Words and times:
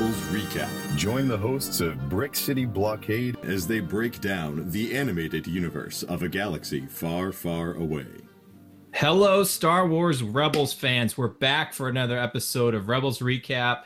Rebels 0.00 0.16
Recap. 0.28 0.96
Join 0.96 1.28
the 1.28 1.36
hosts 1.36 1.82
of 1.82 2.08
Brick 2.08 2.34
City 2.34 2.64
Blockade 2.64 3.36
as 3.42 3.66
they 3.66 3.80
break 3.80 4.18
down 4.22 4.70
the 4.70 4.96
animated 4.96 5.46
universe 5.46 6.04
of 6.04 6.22
a 6.22 6.28
galaxy 6.28 6.86
far, 6.86 7.32
far 7.32 7.74
away. 7.74 8.06
Hello, 8.94 9.44
Star 9.44 9.86
Wars 9.86 10.22
Rebels 10.22 10.72
fans. 10.72 11.18
We're 11.18 11.28
back 11.28 11.74
for 11.74 11.90
another 11.90 12.18
episode 12.18 12.74
of 12.74 12.88
Rebels 12.88 13.18
Recap. 13.18 13.82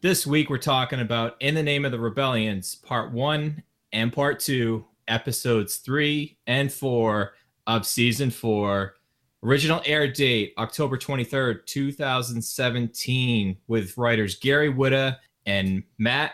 This 0.00 0.26
week, 0.26 0.48
we're 0.48 0.56
talking 0.56 1.00
about 1.00 1.36
In 1.40 1.54
the 1.54 1.62
Name 1.62 1.84
of 1.84 1.92
the 1.92 2.00
Rebellions, 2.00 2.76
Part 2.76 3.12
1 3.12 3.62
and 3.92 4.10
Part 4.10 4.40
2, 4.40 4.82
Episodes 5.06 5.76
3 5.76 6.34
and 6.46 6.72
4 6.72 7.34
of 7.66 7.84
Season 7.84 8.30
4. 8.30 8.94
Original 9.42 9.82
air 9.84 10.10
date 10.10 10.54
October 10.56 10.96
23rd, 10.96 11.66
2017, 11.66 13.58
with 13.66 13.98
writers 13.98 14.36
Gary 14.36 14.72
Whitta 14.72 15.18
and 15.46 15.82
Matt 15.98 16.32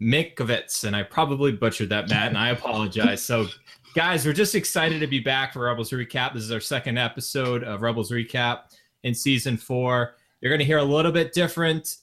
Mikovits. 0.00 0.84
And 0.84 0.94
I 0.96 1.02
probably 1.02 1.52
butchered 1.52 1.88
that, 1.90 2.08
Matt, 2.08 2.28
and 2.28 2.38
I 2.38 2.50
apologize. 2.50 3.22
So, 3.22 3.46
guys, 3.94 4.26
we're 4.26 4.32
just 4.32 4.54
excited 4.54 5.00
to 5.00 5.06
be 5.06 5.20
back 5.20 5.52
for 5.52 5.60
Rebels 5.60 5.90
Recap. 5.90 6.34
This 6.34 6.42
is 6.42 6.52
our 6.52 6.60
second 6.60 6.98
episode 6.98 7.64
of 7.64 7.82
Rebels 7.82 8.10
Recap 8.10 8.60
in 9.02 9.14
season 9.14 9.56
four. 9.56 10.16
You're 10.40 10.50
going 10.50 10.60
to 10.60 10.64
hear 10.64 10.78
a 10.78 10.84
little 10.84 11.12
bit 11.12 11.32
different 11.32 11.96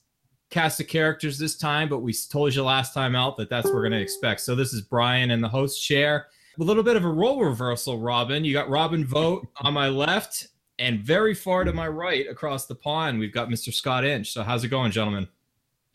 cast 0.49 0.79
of 0.79 0.87
characters 0.87 1.37
this 1.37 1.57
time, 1.57 1.89
but 1.89 1.99
we 1.99 2.13
told 2.13 2.55
you 2.55 2.63
last 2.63 2.93
time 2.93 3.15
out 3.15 3.37
that 3.37 3.49
that's 3.49 3.65
what 3.65 3.75
we're 3.75 3.81
going 3.81 3.91
to 3.93 4.01
expect. 4.01 4.41
So, 4.41 4.55
this 4.55 4.73
is 4.73 4.81
Brian 4.81 5.31
in 5.31 5.41
the 5.41 5.49
host 5.49 5.83
chair 5.83 6.27
a 6.59 6.63
little 6.63 6.83
bit 6.83 6.95
of 6.95 7.05
a 7.05 7.09
role 7.09 7.43
reversal, 7.43 7.99
Robin. 7.99 8.43
You 8.43 8.53
got 8.53 8.69
Robin 8.69 9.05
Vote 9.05 9.47
on 9.61 9.73
my 9.73 9.87
left, 9.87 10.49
and 10.77 10.99
very 10.99 11.33
far 11.33 11.63
to 11.63 11.71
my 11.71 11.87
right 11.87 12.27
across 12.27 12.65
the 12.65 12.75
pond, 12.75 13.19
we've 13.19 13.33
got 13.33 13.49
Mr. 13.49 13.73
Scott 13.73 14.03
Inch. 14.03 14.33
So 14.33 14.43
how's 14.43 14.63
it 14.63 14.67
going, 14.69 14.91
gentlemen? 14.91 15.27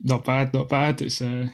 Not 0.01 0.25
bad, 0.25 0.53
not 0.53 0.69
bad. 0.69 1.01
It's 1.03 1.21
uh, 1.21 1.49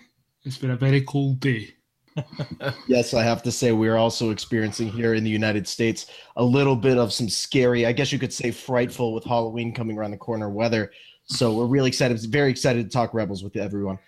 it's 0.45 0.59
been 0.59 0.71
a 0.71 0.77
very 0.77 1.03
cold 1.03 1.41
day. 1.41 1.75
yes, 2.89 3.15
I 3.15 3.23
have 3.23 3.43
to 3.45 3.53
say 3.53 3.73
we're 3.73 3.97
also 3.97 4.31
experiencing 4.31 4.89
here 4.89 5.15
in 5.15 5.25
the 5.25 5.31
United 5.31 5.67
States 5.67 6.07
a 6.37 6.45
little 6.45 6.77
bit 6.77 6.99
of 6.99 7.13
some 7.13 7.29
scary, 7.29 7.87
I 7.87 7.93
guess 7.93 8.13
you 8.13 8.19
could 8.19 8.33
say 8.33 8.51
frightful 8.51 9.15
with 9.15 9.25
Halloween 9.25 9.75
coming 9.75 9.97
around 9.97 10.11
the 10.13 10.17
corner 10.17 10.51
weather. 10.51 10.91
So 11.25 11.55
we're 11.55 11.67
really 11.67 11.89
excited, 11.89 12.21
very 12.31 12.51
excited 12.51 12.85
to 12.85 12.91
talk 12.91 13.15
Rebels 13.15 13.45
with 13.45 13.57
everyone. 13.57 13.99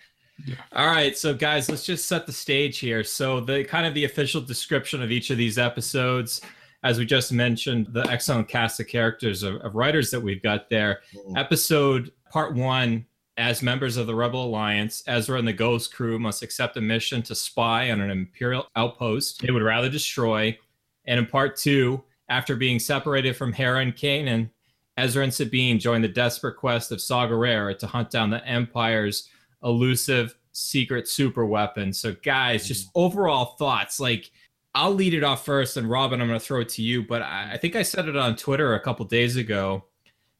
Yeah. 0.45 0.55
All 0.73 0.87
right, 0.87 1.17
so 1.17 1.33
guys, 1.33 1.69
let's 1.69 1.85
just 1.85 2.07
set 2.07 2.25
the 2.25 2.33
stage 2.33 2.79
here. 2.79 3.03
So 3.03 3.39
the 3.39 3.63
kind 3.63 3.85
of 3.85 3.93
the 3.93 4.05
official 4.05 4.41
description 4.41 5.01
of 5.01 5.11
each 5.11 5.29
of 5.29 5.37
these 5.37 5.57
episodes, 5.57 6.41
as 6.83 6.99
we 6.99 7.05
just 7.05 7.31
mentioned, 7.31 7.87
the 7.91 8.05
excellent 8.09 8.49
cast 8.49 8.79
of 8.79 8.87
characters 8.87 9.43
of, 9.43 9.55
of 9.57 9.75
writers 9.75 10.11
that 10.11 10.19
we've 10.19 10.43
got 10.43 10.69
there. 10.69 11.01
Mm-hmm. 11.15 11.37
Episode 11.37 12.11
part 12.29 12.55
one, 12.55 13.05
as 13.37 13.63
members 13.63 13.97
of 13.97 14.07
the 14.07 14.15
Rebel 14.15 14.45
Alliance, 14.45 15.03
Ezra 15.07 15.39
and 15.39 15.47
the 15.47 15.53
Ghost 15.53 15.93
crew 15.93 16.19
must 16.19 16.43
accept 16.43 16.77
a 16.77 16.81
mission 16.81 17.21
to 17.23 17.35
spy 17.35 17.89
on 17.91 17.99
an 17.99 18.11
Imperial 18.11 18.67
outpost 18.75 19.41
they 19.41 19.51
would 19.51 19.63
rather 19.63 19.89
destroy. 19.89 20.57
And 21.05 21.19
in 21.19 21.25
part 21.25 21.57
two, 21.57 22.03
after 22.29 22.55
being 22.55 22.79
separated 22.79 23.35
from 23.35 23.53
Hera 23.53 23.79
and 23.79 23.95
Kanan, 23.95 24.49
Ezra 24.97 25.23
and 25.23 25.33
Sabine 25.33 25.79
join 25.79 26.01
the 26.01 26.07
desperate 26.07 26.57
quest 26.57 26.91
of 26.91 27.01
Saw 27.01 27.27
Gerrera 27.27 27.77
to 27.79 27.87
hunt 27.87 28.11
down 28.11 28.29
the 28.29 28.45
Empire's 28.47 29.29
elusive 29.63 30.35
secret 30.51 31.07
super 31.07 31.45
weapon. 31.45 31.91
So, 31.91 32.15
guys, 32.23 32.67
just 32.67 32.87
mm. 32.87 32.91
overall 32.93 33.55
thoughts. 33.57 33.99
Like, 33.99 34.29
I'll 34.75 34.93
lead 34.93 35.15
it 35.15 35.23
off 35.23 35.45
first, 35.45 35.77
and 35.77 35.89
Robin, 35.89 36.21
I'm 36.21 36.27
going 36.27 36.39
to 36.39 36.45
throw 36.45 36.61
it 36.61 36.69
to 36.69 36.83
you. 36.83 37.03
But 37.03 37.23
I, 37.23 37.53
I 37.53 37.57
think 37.57 37.75
I 37.75 37.81
said 37.81 38.07
it 38.07 38.15
on 38.15 38.35
Twitter 38.35 38.75
a 38.75 38.79
couple 38.79 39.05
days 39.05 39.35
ago 39.35 39.85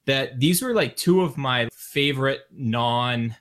that 0.05 0.39
these 0.39 0.61
were 0.61 0.73
like 0.73 0.95
two 0.95 1.21
of 1.21 1.37
my 1.37 1.69
favorite 1.73 2.41
non 2.51 3.35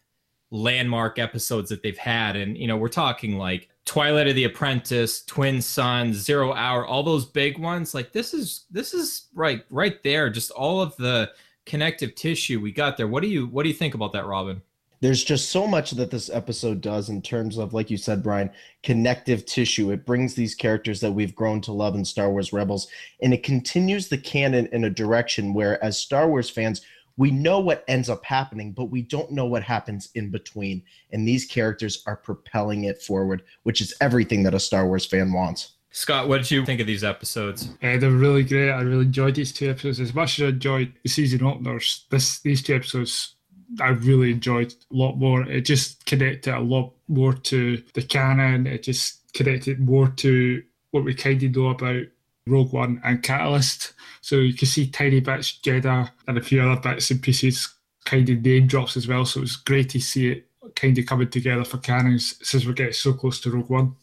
landmark 0.50 1.19
episodes 1.19 1.71
that 1.71 1.83
they've 1.83 1.99
had. 1.99 2.37
And, 2.37 2.56
you 2.56 2.67
know, 2.67 2.77
we're 2.77 2.89
talking 2.89 3.39
like 3.39 3.69
Twilight 3.84 4.28
of 4.28 4.34
the 4.37 4.45
Apprentice, 4.45 5.25
Twin 5.25 5.61
Suns, 5.61 6.17
Zero 6.17 6.53
Hour, 6.53 6.87
all 6.87 7.03
those 7.03 7.25
big 7.25 7.59
ones. 7.59 7.95
Like 7.95 8.12
this 8.12 8.33
is 8.33 8.67
this 8.71 8.95
is 8.95 9.28
right 9.34 9.65
right 9.71 10.03
there. 10.03 10.31
Just 10.31 10.51
all 10.53 10.81
of 10.81 10.97
the 10.97 11.33
connective 11.67 12.15
tissue 12.15 12.61
we 12.61 12.72
got 12.72 12.97
there. 12.97 13.09
What 13.09 13.22
do 13.22 13.28
you 13.28 13.47
what 13.47 13.65
do 13.65 13.69
you 13.69 13.75
think 13.75 13.95
about 13.95 14.12
that, 14.12 14.27
Robin? 14.27 14.62
There's 15.03 15.25
just 15.25 15.51
so 15.51 15.67
much 15.67 15.91
that 15.91 16.13
this 16.13 16.31
episode 16.31 16.81
does 16.81 17.09
in 17.09 17.21
terms 17.21 17.59
of 17.59 17.75
like 17.75 17.91
you 17.91 17.99
said 17.99 18.23
brian 18.23 18.49
connective 18.83 19.45
tissue 19.45 19.91
it 19.91 20.07
brings 20.07 20.35
these 20.35 20.55
characters 20.55 21.01
that 21.01 21.13
we've 21.13 21.35
grown 21.35 21.61
to 21.61 21.73
love 21.73 21.95
in 21.95 22.05
star 22.05 22.31
wars 22.31 22.53
rebels 22.53 22.87
and 23.21 23.35
it 23.35 23.43
continues 23.43 24.09
the 24.09 24.17
canon 24.17 24.67
in 24.73 24.85
a 24.85 24.91
direction 24.91 25.53
where 25.53 25.83
as 25.85 25.99
star 25.99 26.29
wars 26.29 26.49
fans 26.49 26.81
we 27.19 27.31
know 27.31 27.61
what 27.61 27.85
ends 27.89 28.09
up 28.09 28.25
happening 28.25 28.73
but 28.73 28.87
we 28.87 29.03
don't 29.03 29.31
know 29.31 29.45
what 29.45 29.63
happens 29.63 30.09
in 30.15 30.31
between 30.31 30.83
and 31.11 31.29
these 31.29 31.45
characters 31.45 32.03
are 32.07 32.17
propelling 32.17 32.84
it 32.84 33.03
forward 33.03 33.43
which 33.65 33.81
is 33.81 33.93
everything 34.01 34.43
that 34.43 34.55
a 34.55 34.61
star 34.61 34.87
wars 34.87 35.05
fan 35.05 35.33
wants 35.33 35.73
Scott, 35.95 36.27
what 36.27 36.39
did 36.39 36.51
you 36.51 36.65
think 36.65 36.81
of 36.81 36.87
these 36.87 37.05
episodes? 37.05 37.69
Uh, 37.83 37.99
they're 37.99 38.09
really 38.09 38.43
great. 38.45 38.71
I 38.71 38.81
really 38.81 39.05
enjoyed 39.05 39.34
these 39.34 39.53
two 39.53 39.69
episodes 39.69 40.01
as 40.01 40.15
much 40.15 40.39
as 40.39 40.47
I 40.47 40.49
enjoyed 40.49 40.95
the 41.03 41.11
season 41.11 41.43
openers. 41.43 42.07
This 42.09 42.41
these 42.41 42.63
two 42.63 42.75
episodes 42.75 43.34
I 43.81 43.88
really 43.88 44.33
enjoyed 44.33 44.72
a 44.72 44.94
lot 44.94 45.16
more. 45.16 45.43
It 45.43 45.62
just 45.62 46.05
connected 46.06 46.55
a 46.55 46.60
lot 46.60 46.93
more 47.09 47.33
to 47.33 47.83
the 47.94 48.03
canon. 48.03 48.66
It 48.66 48.83
just 48.83 49.33
connected 49.33 49.81
more 49.81 50.09
to 50.09 50.62
what 50.91 51.05
we 51.05 51.15
kind 51.15 51.43
of 51.43 51.56
know 51.56 51.69
about 51.69 52.05
Rogue 52.47 52.72
One 52.72 53.00
and 53.05 53.22
Catalyst. 53.22 53.94
So 54.21 54.37
you 54.37 54.55
can 54.55 54.69
see 54.69 54.88
tiny 54.88 55.21
bits, 55.21 55.59
Jedha, 55.62 56.10
and 56.27 56.38
a 56.38 56.43
few 56.43 56.62
other 56.62 56.81
bits 56.81 57.10
and 57.10 57.22
pieces 57.22 57.72
kind 58.05 58.28
of 58.28 58.43
name 58.43 58.66
drops 58.66 58.97
as 58.97 59.09
well. 59.09 59.25
So 59.25 59.38
it 59.38 59.43
was 59.43 59.56
great 59.56 59.91
to 59.91 60.00
see 60.00 60.31
it 60.31 60.49
kind 60.75 60.97
of 60.99 61.06
coming 61.06 61.28
together 61.28 61.65
for 61.65 61.78
canons 61.78 62.37
since 62.43 62.66
we're 62.66 62.72
getting 62.72 62.93
so 62.93 63.12
close 63.12 63.41
to 63.41 63.50
Rogue 63.50 63.71
One. 63.71 63.97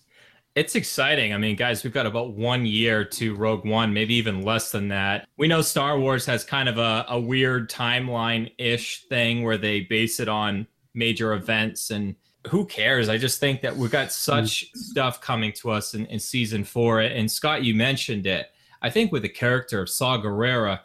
It's 0.55 0.75
exciting. 0.75 1.33
I 1.33 1.37
mean, 1.37 1.55
guys, 1.55 1.83
we've 1.83 1.93
got 1.93 2.05
about 2.05 2.33
one 2.33 2.65
year 2.65 3.05
to 3.05 3.35
Rogue 3.35 3.65
One, 3.65 3.93
maybe 3.93 4.15
even 4.15 4.41
less 4.41 4.71
than 4.71 4.87
that. 4.89 5.27
We 5.37 5.47
know 5.47 5.61
Star 5.61 5.99
Wars 5.99 6.25
has 6.25 6.43
kind 6.43 6.67
of 6.67 6.77
a, 6.77 7.05
a 7.07 7.19
weird 7.19 7.69
timeline 7.69 8.51
ish 8.57 9.05
thing 9.07 9.43
where 9.43 9.57
they 9.57 9.81
base 9.81 10.19
it 10.19 10.27
on 10.27 10.67
major 10.93 11.33
events 11.33 11.91
and 11.91 12.15
who 12.47 12.65
cares? 12.65 13.09
I 13.09 13.17
just 13.17 13.39
think 13.39 13.61
that 13.61 13.75
we've 13.75 13.91
got 13.91 14.11
such 14.11 14.65
mm. 14.65 14.77
stuff 14.77 15.21
coming 15.21 15.51
to 15.53 15.71
us 15.71 15.93
in, 15.93 16.05
in 16.07 16.19
season 16.19 16.63
four. 16.63 17.01
And 17.01 17.29
Scott, 17.29 17.63
you 17.63 17.75
mentioned 17.75 18.25
it. 18.25 18.47
I 18.81 18.89
think 18.89 19.11
with 19.11 19.23
the 19.23 19.29
character 19.29 19.81
of 19.81 19.89
Saw 19.89 20.17
Gerrera, 20.17 20.79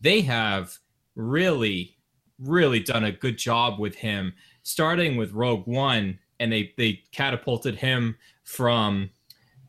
they 0.00 0.20
have 0.22 0.78
really, 1.16 1.98
really 2.38 2.80
done 2.80 3.04
a 3.04 3.12
good 3.12 3.36
job 3.36 3.78
with 3.80 3.96
him, 3.96 4.34
starting 4.62 5.16
with 5.16 5.32
Rogue 5.32 5.66
One, 5.66 6.18
and 6.42 6.52
they 6.52 6.72
they 6.76 7.02
catapulted 7.12 7.76
him 7.76 8.16
from 8.44 9.10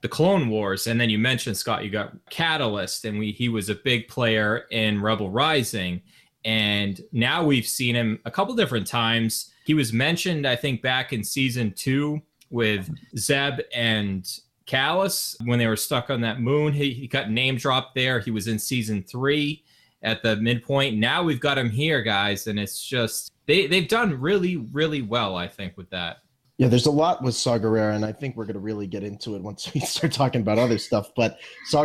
the 0.01 0.09
Clone 0.09 0.49
Wars, 0.49 0.87
and 0.87 0.99
then 0.99 1.09
you 1.09 1.17
mentioned 1.17 1.55
Scott, 1.55 1.85
you 1.85 1.89
got 1.89 2.13
Catalyst, 2.29 3.05
and 3.05 3.17
we 3.17 3.31
he 3.31 3.47
was 3.47 3.69
a 3.69 3.75
big 3.75 4.07
player 4.07 4.65
in 4.71 5.01
Rebel 5.01 5.29
Rising, 5.29 6.01
and 6.43 6.99
now 7.11 7.45
we've 7.45 7.65
seen 7.67 7.95
him 7.95 8.19
a 8.25 8.31
couple 8.31 8.53
different 8.55 8.87
times. 8.87 9.51
He 9.65 9.73
was 9.73 9.93
mentioned, 9.93 10.45
I 10.45 10.57
think, 10.57 10.81
back 10.81 11.13
in 11.13 11.23
season 11.23 11.71
two 11.71 12.21
with 12.49 12.89
Zeb 13.17 13.61
and 13.73 14.27
Kallus 14.67 15.35
when 15.45 15.59
they 15.59 15.67
were 15.67 15.77
stuck 15.77 16.09
on 16.09 16.19
that 16.21 16.41
moon. 16.41 16.73
He, 16.73 16.91
he 16.91 17.07
got 17.07 17.29
name 17.29 17.55
dropped 17.55 17.95
there. 17.95 18.19
He 18.19 18.31
was 18.31 18.47
in 18.47 18.59
season 18.59 19.03
three 19.03 19.63
at 20.01 20.21
the 20.21 20.35
midpoint. 20.35 20.97
Now 20.97 21.23
we've 21.23 21.39
got 21.39 21.57
him 21.57 21.69
here, 21.69 22.01
guys, 22.01 22.47
and 22.47 22.59
it's 22.59 22.83
just 22.83 23.31
they 23.45 23.67
they've 23.67 23.87
done 23.87 24.19
really 24.19 24.57
really 24.57 25.01
well, 25.01 25.37
I 25.37 25.47
think, 25.47 25.77
with 25.77 25.89
that. 25.91 26.17
Yeah, 26.57 26.67
there's 26.67 26.85
a 26.85 26.91
lot 26.91 27.23
with 27.23 27.33
Saw 27.33 27.55
and 27.55 28.05
I 28.05 28.11
think 28.11 28.35
we're 28.35 28.45
going 28.45 28.53
to 28.53 28.59
really 28.59 28.85
get 28.85 29.03
into 29.03 29.35
it 29.35 29.41
once 29.41 29.73
we 29.73 29.79
start 29.81 30.13
talking 30.13 30.41
about 30.41 30.59
other 30.59 30.77
stuff. 30.77 31.11
But 31.15 31.39
Saw 31.65 31.83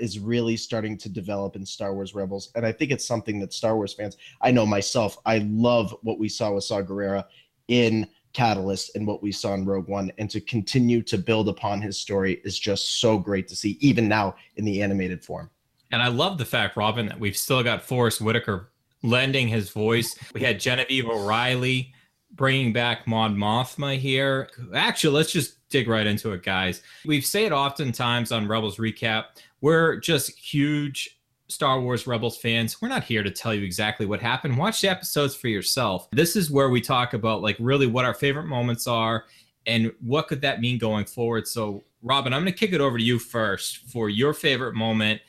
is 0.00 0.18
really 0.18 0.56
starting 0.56 0.98
to 0.98 1.08
develop 1.08 1.56
in 1.56 1.64
Star 1.64 1.94
Wars 1.94 2.14
Rebels, 2.14 2.50
and 2.54 2.66
I 2.66 2.72
think 2.72 2.90
it's 2.90 3.06
something 3.06 3.40
that 3.40 3.54
Star 3.54 3.74
Wars 3.74 3.94
fans, 3.94 4.18
I 4.42 4.50
know 4.50 4.66
myself, 4.66 5.16
I 5.24 5.38
love 5.38 5.96
what 6.02 6.18
we 6.18 6.28
saw 6.28 6.52
with 6.52 6.64
Saw 6.64 6.82
in 7.68 8.06
Catalyst 8.34 8.96
and 8.96 9.06
what 9.06 9.22
we 9.22 9.32
saw 9.32 9.54
in 9.54 9.64
Rogue 9.64 9.88
One, 9.88 10.12
and 10.18 10.28
to 10.30 10.40
continue 10.40 11.02
to 11.02 11.16
build 11.16 11.48
upon 11.48 11.80
his 11.80 11.98
story 11.98 12.40
is 12.44 12.58
just 12.58 13.00
so 13.00 13.18
great 13.18 13.48
to 13.48 13.56
see, 13.56 13.78
even 13.80 14.08
now 14.08 14.34
in 14.56 14.64
the 14.64 14.82
animated 14.82 15.24
form. 15.24 15.50
And 15.90 16.02
I 16.02 16.08
love 16.08 16.38
the 16.38 16.44
fact, 16.44 16.76
Robin, 16.76 17.06
that 17.06 17.20
we've 17.20 17.36
still 17.36 17.62
got 17.62 17.82
Forest 17.82 18.20
Whitaker 18.20 18.70
lending 19.02 19.48
his 19.48 19.70
voice. 19.70 20.18
We 20.32 20.40
had 20.40 20.60
Genevieve 20.60 21.08
O'Reilly 21.08 21.92
bringing 22.34 22.72
back 22.72 23.06
Mon 23.06 23.36
Mothma 23.36 23.98
here. 23.98 24.48
Actually, 24.74 25.14
let's 25.14 25.32
just 25.32 25.68
dig 25.68 25.88
right 25.88 26.06
into 26.06 26.32
it, 26.32 26.42
guys. 26.42 26.82
We've 27.04 27.24
said 27.24 27.52
oftentimes 27.52 28.32
on 28.32 28.48
Rebels 28.48 28.76
Recap, 28.76 29.24
we're 29.60 29.96
just 29.96 30.30
huge 30.38 31.18
Star 31.48 31.80
Wars 31.80 32.06
Rebels 32.06 32.38
fans. 32.38 32.80
We're 32.80 32.88
not 32.88 33.04
here 33.04 33.22
to 33.22 33.30
tell 33.30 33.54
you 33.54 33.64
exactly 33.64 34.06
what 34.06 34.20
happened. 34.20 34.56
Watch 34.56 34.80
the 34.80 34.88
episodes 34.88 35.34
for 35.34 35.48
yourself. 35.48 36.08
This 36.12 36.34
is 36.34 36.50
where 36.50 36.70
we 36.70 36.80
talk 36.80 37.14
about 37.14 37.42
like 37.42 37.56
really 37.60 37.86
what 37.86 38.04
our 38.04 38.14
favorite 38.14 38.46
moments 38.46 38.86
are 38.86 39.24
and 39.66 39.92
what 40.00 40.28
could 40.28 40.40
that 40.40 40.60
mean 40.60 40.78
going 40.78 41.04
forward. 41.04 41.46
So, 41.46 41.84
Robin, 42.02 42.32
I'm 42.32 42.42
going 42.42 42.52
to 42.52 42.58
kick 42.58 42.72
it 42.72 42.80
over 42.80 42.98
to 42.98 43.04
you 43.04 43.18
first 43.18 43.88
for 43.90 44.08
your 44.08 44.32
favorite 44.32 44.74
moment 44.74 45.20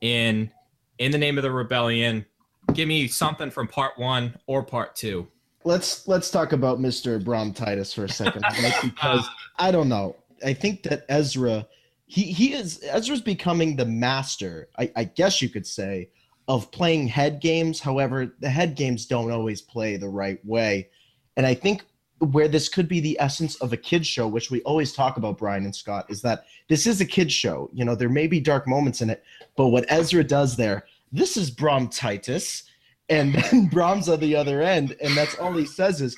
in 0.00 0.50
in 0.98 1.12
the 1.12 1.18
name 1.18 1.38
of 1.38 1.42
the 1.42 1.50
rebellion. 1.50 2.26
Give 2.74 2.86
me 2.86 3.08
something 3.08 3.50
from 3.50 3.66
part 3.66 3.98
1 3.98 4.38
or 4.46 4.62
part 4.62 4.94
2. 4.96 5.26
Let's 5.64 6.06
let's 6.08 6.30
talk 6.30 6.52
about 6.52 6.78
Mr. 6.78 7.22
Brom 7.22 7.52
Titus 7.52 7.92
for 7.92 8.04
a 8.04 8.08
second, 8.08 8.44
because 8.82 9.28
I 9.58 9.70
don't 9.70 9.88
know. 9.88 10.16
I 10.44 10.52
think 10.52 10.82
that 10.84 11.04
Ezra, 11.08 11.66
he 12.06 12.24
he 12.24 12.54
is 12.54 12.80
Ezra's 12.84 13.20
becoming 13.20 13.76
the 13.76 13.86
master. 13.86 14.68
I, 14.78 14.90
I 14.96 15.04
guess 15.04 15.42
you 15.42 15.48
could 15.48 15.66
say 15.66 16.10
of 16.46 16.70
playing 16.70 17.08
head 17.08 17.40
games. 17.40 17.80
However, 17.80 18.34
the 18.40 18.50
head 18.50 18.74
games 18.74 19.06
don't 19.06 19.30
always 19.30 19.60
play 19.60 19.96
the 19.96 20.08
right 20.08 20.44
way, 20.44 20.88
and 21.36 21.46
I 21.46 21.54
think 21.54 21.84
where 22.18 22.48
this 22.48 22.68
could 22.68 22.88
be 22.88 23.00
the 23.00 23.16
essence 23.20 23.54
of 23.56 23.72
a 23.72 23.76
kids 23.76 24.06
show, 24.06 24.26
which 24.26 24.50
we 24.50 24.60
always 24.62 24.92
talk 24.92 25.16
about, 25.16 25.38
Brian 25.38 25.64
and 25.64 25.74
Scott, 25.74 26.06
is 26.08 26.20
that 26.22 26.46
this 26.68 26.86
is 26.86 27.00
a 27.00 27.04
kids 27.04 27.32
show. 27.32 27.70
You 27.72 27.84
know, 27.84 27.94
there 27.94 28.08
may 28.08 28.26
be 28.26 28.40
dark 28.40 28.66
moments 28.66 29.00
in 29.00 29.10
it, 29.10 29.22
but 29.56 29.68
what 29.68 29.84
Ezra 29.88 30.24
does 30.24 30.56
there, 30.56 30.86
this 31.12 31.36
is 31.36 31.50
Brom 31.50 31.88
Titus, 31.88 32.64
and 33.08 33.34
then 33.34 33.66
Brom's 33.72 34.08
on 34.08 34.20
the 34.20 34.36
other 34.36 34.62
end, 34.62 34.96
and 35.00 35.16
that's 35.16 35.36
all 35.36 35.52
he 35.52 35.66
says 35.66 36.00
is, 36.00 36.16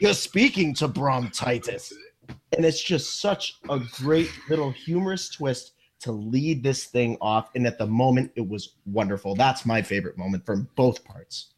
"You're 0.00 0.14
speaking 0.14 0.74
to 0.74 0.88
Brom 0.88 1.30
Titus," 1.30 1.92
and 2.56 2.64
it's 2.64 2.82
just 2.82 3.20
such 3.20 3.58
a 3.68 3.80
great 3.96 4.30
little 4.48 4.70
humorous 4.70 5.28
twist 5.28 5.72
to 6.00 6.12
lead 6.12 6.62
this 6.62 6.84
thing 6.84 7.16
off. 7.20 7.50
And 7.54 7.66
at 7.66 7.78
the 7.78 7.86
moment, 7.86 8.30
it 8.36 8.46
was 8.46 8.74
wonderful. 8.86 9.34
That's 9.34 9.66
my 9.66 9.82
favorite 9.82 10.16
moment 10.16 10.46
from 10.46 10.68
both 10.76 11.04
parts. 11.04 11.54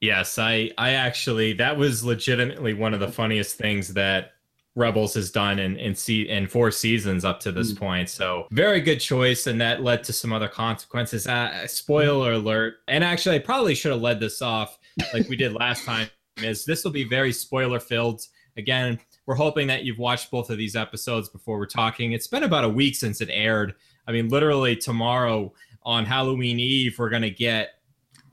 Yes, 0.00 0.38
I 0.38 0.70
I 0.78 0.92
actually 0.92 1.52
that 1.54 1.76
was 1.76 2.04
legitimately 2.04 2.74
one 2.74 2.94
of 2.94 3.00
the 3.00 3.12
funniest 3.12 3.56
things 3.56 3.94
that 3.94 4.32
Rebels 4.76 5.14
has 5.14 5.30
done 5.30 5.58
in 5.58 5.76
in, 5.76 5.94
se- 5.94 6.28
in 6.28 6.46
four 6.46 6.70
seasons 6.70 7.24
up 7.24 7.40
to 7.40 7.52
this 7.52 7.72
mm. 7.72 7.78
point. 7.78 8.08
So 8.08 8.46
very 8.52 8.80
good 8.80 9.00
choice, 9.00 9.46
and 9.46 9.60
that 9.60 9.82
led 9.82 10.04
to 10.04 10.12
some 10.12 10.32
other 10.32 10.48
consequences. 10.48 11.26
Uh, 11.26 11.66
spoiler 11.66 12.32
alert! 12.32 12.76
And 12.88 13.02
actually, 13.02 13.36
I 13.36 13.40
probably 13.40 13.74
should 13.74 13.92
have 13.92 14.00
led 14.00 14.20
this 14.20 14.42
off 14.42 14.78
like 15.12 15.28
we 15.28 15.36
did 15.36 15.52
last 15.52 15.84
time. 15.84 16.08
Is 16.38 16.64
this 16.64 16.84
will 16.84 16.92
be 16.92 17.04
very 17.04 17.32
spoiler 17.32 17.80
filled? 17.80 18.22
Again, 18.56 18.98
we're 19.26 19.34
hoping 19.34 19.66
that 19.68 19.84
you've 19.84 19.98
watched 19.98 20.30
both 20.30 20.50
of 20.50 20.58
these 20.58 20.76
episodes 20.76 21.28
before 21.28 21.58
we're 21.58 21.66
talking. 21.66 22.12
It's 22.12 22.26
been 22.26 22.44
about 22.44 22.64
a 22.64 22.68
week 22.68 22.94
since 22.94 23.20
it 23.20 23.28
aired. 23.30 23.74
I 24.06 24.12
mean, 24.12 24.28
literally 24.28 24.76
tomorrow 24.76 25.52
on 25.82 26.04
Halloween 26.04 26.58
Eve, 26.58 26.98
we're 26.98 27.10
gonna 27.10 27.30
get 27.30 27.74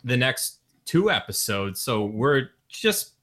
the 0.04 0.18
next 0.18 0.60
two 0.86 1.12
episodes. 1.12 1.81
So 1.81 2.06
we're 2.06 2.50
just 2.69 3.13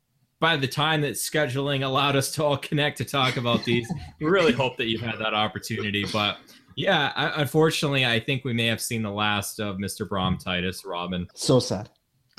by 0.45 0.59
the 0.59 0.69
time 0.69 1.01
that 1.01 1.15
scheduling 1.15 1.87
allowed 1.87 2.17
us 2.17 2.31
to 2.31 2.45
all 2.45 2.59
connect 2.59 2.99
to 2.99 3.05
talk 3.05 3.39
about 3.39 3.65
these, 3.65 3.91
we 4.21 4.27
really 4.27 4.53
hope 4.53 4.77
that 4.77 4.89
you've 4.89 5.01
had 5.01 5.19
that 5.19 5.33
opportunity. 5.33 6.05
But 6.13 6.37
yeah, 6.77 7.13
I, 7.17 7.41
unfortunately, 7.41 8.05
I 8.05 8.21
think 8.21 8.45
we 8.45 8.53
may 8.53 8.67
have 8.67 8.83
seen 8.83 9.03
the 9.03 9.11
last 9.11 9.59
of 9.59 9.79
Mr. 9.79 10.07
Brom 10.07 10.37
Titus, 10.37 10.85
Robin. 10.85 11.27
So 11.33 11.61
sad. 11.61 11.89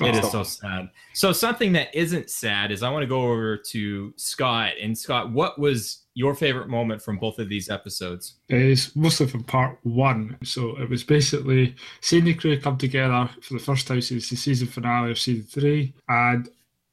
It 0.00 0.14
oh. 0.14 0.18
is 0.18 0.30
so 0.30 0.44
sad. 0.44 0.90
So 1.14 1.32
something 1.32 1.72
that 1.72 1.92
isn't 1.92 2.30
sad 2.30 2.70
is 2.70 2.84
I 2.84 2.90
want 2.90 3.02
to 3.02 3.08
go 3.08 3.22
over 3.22 3.56
to 3.56 4.14
Scott. 4.16 4.74
And 4.80 4.96
Scott, 4.96 5.32
what 5.32 5.58
was 5.58 6.04
your 6.14 6.36
favorite 6.36 6.68
moment 6.68 7.02
from 7.02 7.18
both 7.18 7.40
of 7.40 7.48
these 7.48 7.68
episodes? 7.68 8.36
It's 8.48 8.94
mostly 8.94 9.26
from 9.26 9.42
part 9.42 9.80
one. 9.82 10.36
So 10.44 10.80
it 10.80 10.88
was 10.88 11.02
basically 11.02 11.74
seeing 12.02 12.24
the 12.24 12.34
crew 12.34 12.60
come 12.60 12.78
together 12.78 13.28
for 13.42 13.54
the 13.54 13.58
first 13.58 13.88
time 13.88 14.00
since 14.00 14.30
the 14.30 14.36
season 14.36 14.68
finale 14.68 15.10
of 15.10 15.18
season 15.18 15.46
three, 15.46 15.92
and 16.08 16.48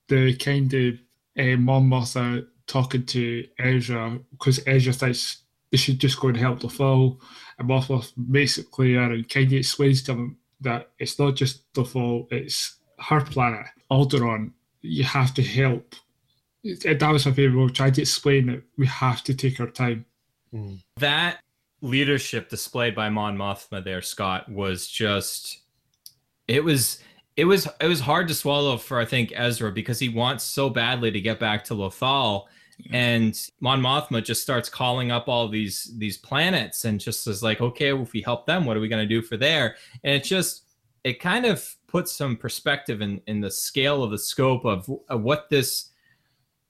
the 0.08 0.36
kind 0.36 0.74
of 0.74 0.94
uh, 1.38 1.58
Mon 1.58 1.90
Mothma 1.90 2.46
talking 2.68 3.06
to 3.06 3.46
Ezra 3.60 4.20
because 4.32 4.60
Ezra 4.66 4.94
thinks 4.94 5.44
they 5.72 5.78
should 5.78 6.00
just 6.00 6.20
go 6.20 6.28
and 6.30 6.38
help 6.38 6.60
the 6.60 6.70
fall. 6.70 7.20
And 7.58 7.70
Mothma 7.70 8.12
basically 8.32 8.96
it 8.96 9.00
and 9.00 9.30
kind 9.30 9.48
of 9.48 9.54
explains 9.54 10.04
to 10.04 10.14
them 10.14 10.38
that 10.62 10.92
it's 11.00 11.20
not 11.20 11.36
just 11.36 11.74
the 11.74 11.84
fall, 11.84 12.28
it's 12.32 12.78
her 13.00 13.22
planet, 13.22 13.68
Alderaan, 13.92 14.52
you 14.82 15.04
have 15.04 15.34
to 15.34 15.44
help. 15.44 15.96
That 16.64 17.10
was 17.12 17.26
my 17.26 17.34
favorite. 17.34 17.62
We 17.62 17.72
tried 17.72 17.96
to 17.96 18.02
explain 18.02 18.48
that 18.48 18.64
we 18.78 18.88
have 18.88 19.24
to 19.26 19.34
take 19.34 19.60
our 19.60 19.68
time. 19.68 20.06
Mm. 20.54 20.80
That 20.98 21.40
leadership 21.82 22.50
displayed 22.50 22.96
by 22.96 23.10
Mon 23.10 23.38
Mothma 23.38 23.84
there, 23.84 24.02
Scott, 24.02 24.50
was 24.50 24.88
just 24.88 25.60
it 26.48 26.64
was 26.64 27.00
it 27.36 27.46
was 27.46 27.68
it 27.82 27.88
was 27.88 28.00
hard 28.00 28.28
to 28.28 28.34
swallow 28.34 28.78
for 28.78 29.00
I 29.00 29.06
think 29.06 29.34
Ezra 29.36 29.72
because 29.72 30.00
he 30.00 30.10
wants 30.10 30.44
so 30.44 30.70
badly 30.70 31.12
to 31.12 31.22
get 31.22 31.40
back 31.40 31.64
to 31.66 31.74
Lothal. 31.74 32.46
And 32.92 33.40
Mon 33.60 33.82
Mothma 33.82 34.24
just 34.24 34.42
starts 34.42 34.68
calling 34.68 35.12
up 35.12 35.28
all 35.28 35.48
these 35.48 35.92
these 35.98 36.18
planets 36.18 36.86
and 36.86 37.00
just 37.00 37.28
is 37.28 37.44
like, 37.44 37.62
okay, 37.62 37.94
well, 37.94 38.04
if 38.04 38.14
we 38.14 38.22
help 38.22 38.46
them, 38.46 38.66
what 38.66 38.76
are 38.76 38.80
we 38.80 38.88
going 38.88 39.08
to 39.08 39.16
do 39.16 39.22
for 39.22 39.38
there? 39.38 39.76
And 40.04 40.16
it 40.16 40.24
just 40.24 40.64
it 41.04 41.20
kind 41.20 41.46
of 41.46 41.76
puts 41.88 42.12
some 42.12 42.36
perspective 42.36 43.02
in 43.02 43.22
in 43.28 43.42
the 43.42 43.52
scale 43.52 44.04
of 44.04 44.12
the 44.12 44.18
scope 44.18 44.66
of, 44.66 44.90
of 45.10 45.22
what 45.22 45.50
this 45.50 45.90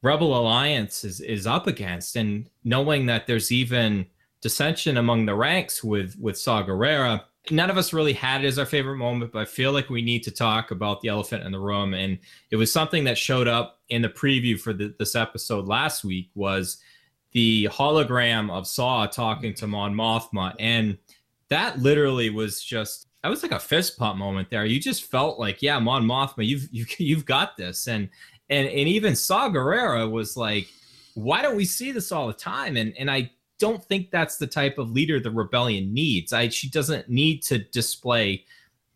rebel 0.01 0.37
alliance 0.37 1.03
is 1.03 1.21
is 1.21 1.47
up 1.47 1.65
against 1.67 2.15
and 2.17 2.49
knowing 2.63 3.05
that 3.05 3.25
there's 3.25 3.51
even 3.51 4.05
dissension 4.41 4.97
among 4.97 5.25
the 5.25 5.35
ranks 5.35 5.83
with 5.83 6.17
with 6.19 6.37
Saw 6.37 6.63
Gerrera 6.63 7.23
none 7.51 7.69
of 7.69 7.77
us 7.77 7.93
really 7.93 8.13
had 8.13 8.43
it 8.43 8.47
as 8.47 8.57
our 8.57 8.65
favorite 8.65 8.97
moment 8.97 9.31
but 9.31 9.39
I 9.39 9.45
feel 9.45 9.71
like 9.71 9.89
we 9.89 10.01
need 10.01 10.23
to 10.23 10.31
talk 10.31 10.71
about 10.71 11.01
the 11.01 11.09
elephant 11.09 11.43
in 11.43 11.51
the 11.51 11.59
room 11.59 11.93
and 11.93 12.17
it 12.51 12.55
was 12.55 12.71
something 12.71 13.03
that 13.03 13.17
showed 13.17 13.47
up 13.47 13.79
in 13.89 14.01
the 14.01 14.09
preview 14.09 14.59
for 14.59 14.73
the, 14.73 14.93
this 14.97 15.15
episode 15.15 15.65
last 15.65 16.03
week 16.03 16.29
was 16.35 16.77
the 17.33 17.67
hologram 17.71 18.51
of 18.51 18.67
Saw 18.67 19.05
talking 19.07 19.53
to 19.55 19.67
Mon 19.67 19.93
Mothma 19.93 20.55
and 20.59 20.97
that 21.49 21.79
literally 21.79 22.29
was 22.29 22.63
just 22.63 23.07
that 23.23 23.29
was 23.29 23.41
like 23.41 23.53
a 23.53 23.59
fist 23.59 23.97
pump 23.97 24.17
moment 24.17 24.49
there. 24.49 24.65
You 24.65 24.79
just 24.79 25.05
felt 25.05 25.39
like, 25.39 25.61
yeah, 25.61 25.79
Mon 25.79 26.03
Mothma, 26.03 26.45
you've 26.45 26.67
you, 26.71 26.85
have 26.85 26.99
you 26.99 27.15
have 27.15 27.25
got 27.25 27.57
this, 27.57 27.87
and 27.87 28.09
and 28.49 28.67
and 28.67 28.87
even 28.87 29.15
Saw 29.15 29.49
Gerrera 29.49 30.09
was 30.09 30.37
like, 30.37 30.67
why 31.15 31.41
don't 31.41 31.55
we 31.55 31.65
see 31.65 31.91
this 31.91 32.11
all 32.11 32.27
the 32.27 32.33
time? 32.33 32.77
And 32.77 32.93
and 32.97 33.09
I 33.09 33.31
don't 33.63 33.83
think 33.85 34.11
that's 34.11 34.35
the 34.35 34.47
type 34.47 34.77
of 34.77 34.91
leader 34.91 35.21
the 35.21 35.31
rebellion 35.31 35.93
needs. 35.93 36.33
I 36.33 36.49
she 36.49 36.69
doesn't 36.69 37.07
need 37.07 37.41
to 37.43 37.59
display 37.59 38.43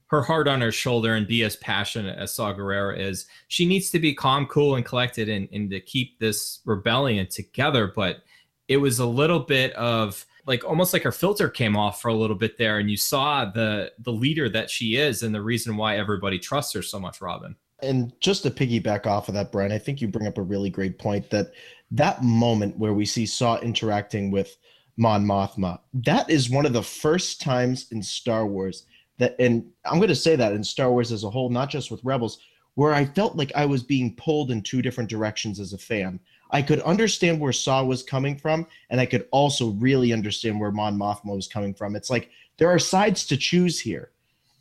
her 0.08 0.22
heart 0.22 0.50
on 0.50 0.60
her 0.60 0.74
shoulder 0.74 1.16
and 1.16 1.26
be 1.26 1.44
as 1.44 1.56
passionate 1.56 2.18
as 2.18 2.36
Saw 2.36 2.54
Gerrera 2.54 3.00
is. 3.00 3.28
She 3.48 3.66
needs 3.66 3.90
to 3.92 4.00
be 4.00 4.14
calm, 4.14 4.46
cool, 4.48 4.76
and 4.76 4.86
collected, 4.86 5.30
and 5.30 5.48
and 5.54 5.70
to 5.72 5.80
keep 5.80 6.20
this 6.20 6.60
rebellion 6.66 7.28
together. 7.28 7.94
But 7.96 8.24
it 8.68 8.78
was 8.78 9.00
a 9.00 9.06
little 9.06 9.40
bit 9.40 9.72
of 9.74 10.26
like 10.46 10.66
almost 10.66 10.92
like 10.92 11.04
her 11.04 11.14
filter 11.14 11.48
came 11.48 11.78
off 11.78 12.02
for 12.02 12.10
a 12.10 12.14
little 12.14 12.36
bit 12.36 12.58
there 12.58 12.80
and 12.80 12.92
you 12.92 12.98
saw 12.98 13.46
the 13.46 13.92
the 14.00 14.12
leader 14.12 14.50
that 14.50 14.70
she 14.70 14.98
is 14.98 15.24
and 15.24 15.34
the 15.34 15.42
reason 15.42 15.78
why 15.78 15.98
everybody 15.98 16.40
trusts 16.40 16.74
her 16.74 16.82
so 16.82 17.00
much 17.00 17.22
robin 17.22 17.56
and 17.84 18.14
just 18.22 18.44
to 18.44 18.50
piggyback 18.50 19.06
off 19.06 19.28
of 19.28 19.34
that 19.34 19.52
brian 19.52 19.72
i 19.72 19.78
think 19.78 20.02
you 20.02 20.08
bring 20.08 20.28
up 20.28 20.38
a 20.38 20.42
really 20.42 20.70
great 20.70 20.98
point 20.98 21.30
that 21.30 21.52
that 21.92 22.24
moment 22.24 22.78
where 22.78 22.94
we 22.94 23.06
see 23.06 23.26
saw 23.26 23.60
interacting 23.60 24.32
with 24.32 24.58
mon 24.98 25.26
mothma 25.26 25.80
that 25.94 26.30
is 26.30 26.50
one 26.50 26.66
of 26.66 26.74
the 26.74 26.84
first 26.84 27.42
times 27.42 27.88
in 27.92 28.02
star 28.02 28.46
wars 28.46 28.86
that 29.18 29.36
and 29.40 29.66
i'm 29.86 29.98
going 29.98 30.08
to 30.08 30.16
say 30.16 30.36
that 30.36 30.54
in 30.54 30.64
star 30.64 30.92
wars 30.92 31.12
as 31.12 31.24
a 31.24 31.30
whole 31.30 31.50
not 31.50 31.70
just 31.70 31.92
with 31.92 32.04
rebels 32.04 32.40
where 32.76 32.94
i 32.94 33.06
felt 33.06 33.36
like 33.36 33.52
i 33.56 33.66
was 33.66 33.84
being 33.84 34.16
pulled 34.16 34.52
in 34.52 34.62
two 34.62 34.82
different 34.82 35.10
directions 35.10 35.60
as 35.60 35.74
a 35.74 35.78
fan 35.78 36.20
I 36.52 36.62
could 36.62 36.80
understand 36.82 37.40
where 37.40 37.52
Saw 37.52 37.84
was 37.84 38.04
coming 38.04 38.38
from, 38.38 38.68
and 38.90 39.02
I 39.02 39.06
could 39.06 39.28
also 39.32 39.72
really 39.72 40.14
understand 40.14 40.60
where 40.60 40.72
Mon 40.72 40.98
Mothma 40.98 41.36
was 41.36 41.48
coming 41.48 41.74
from. 41.74 41.96
It's 41.96 42.10
like 42.10 42.30
there 42.58 42.70
are 42.70 42.80
sides 42.80 43.26
to 43.28 43.38
choose 43.38 43.80
here. 43.80 44.12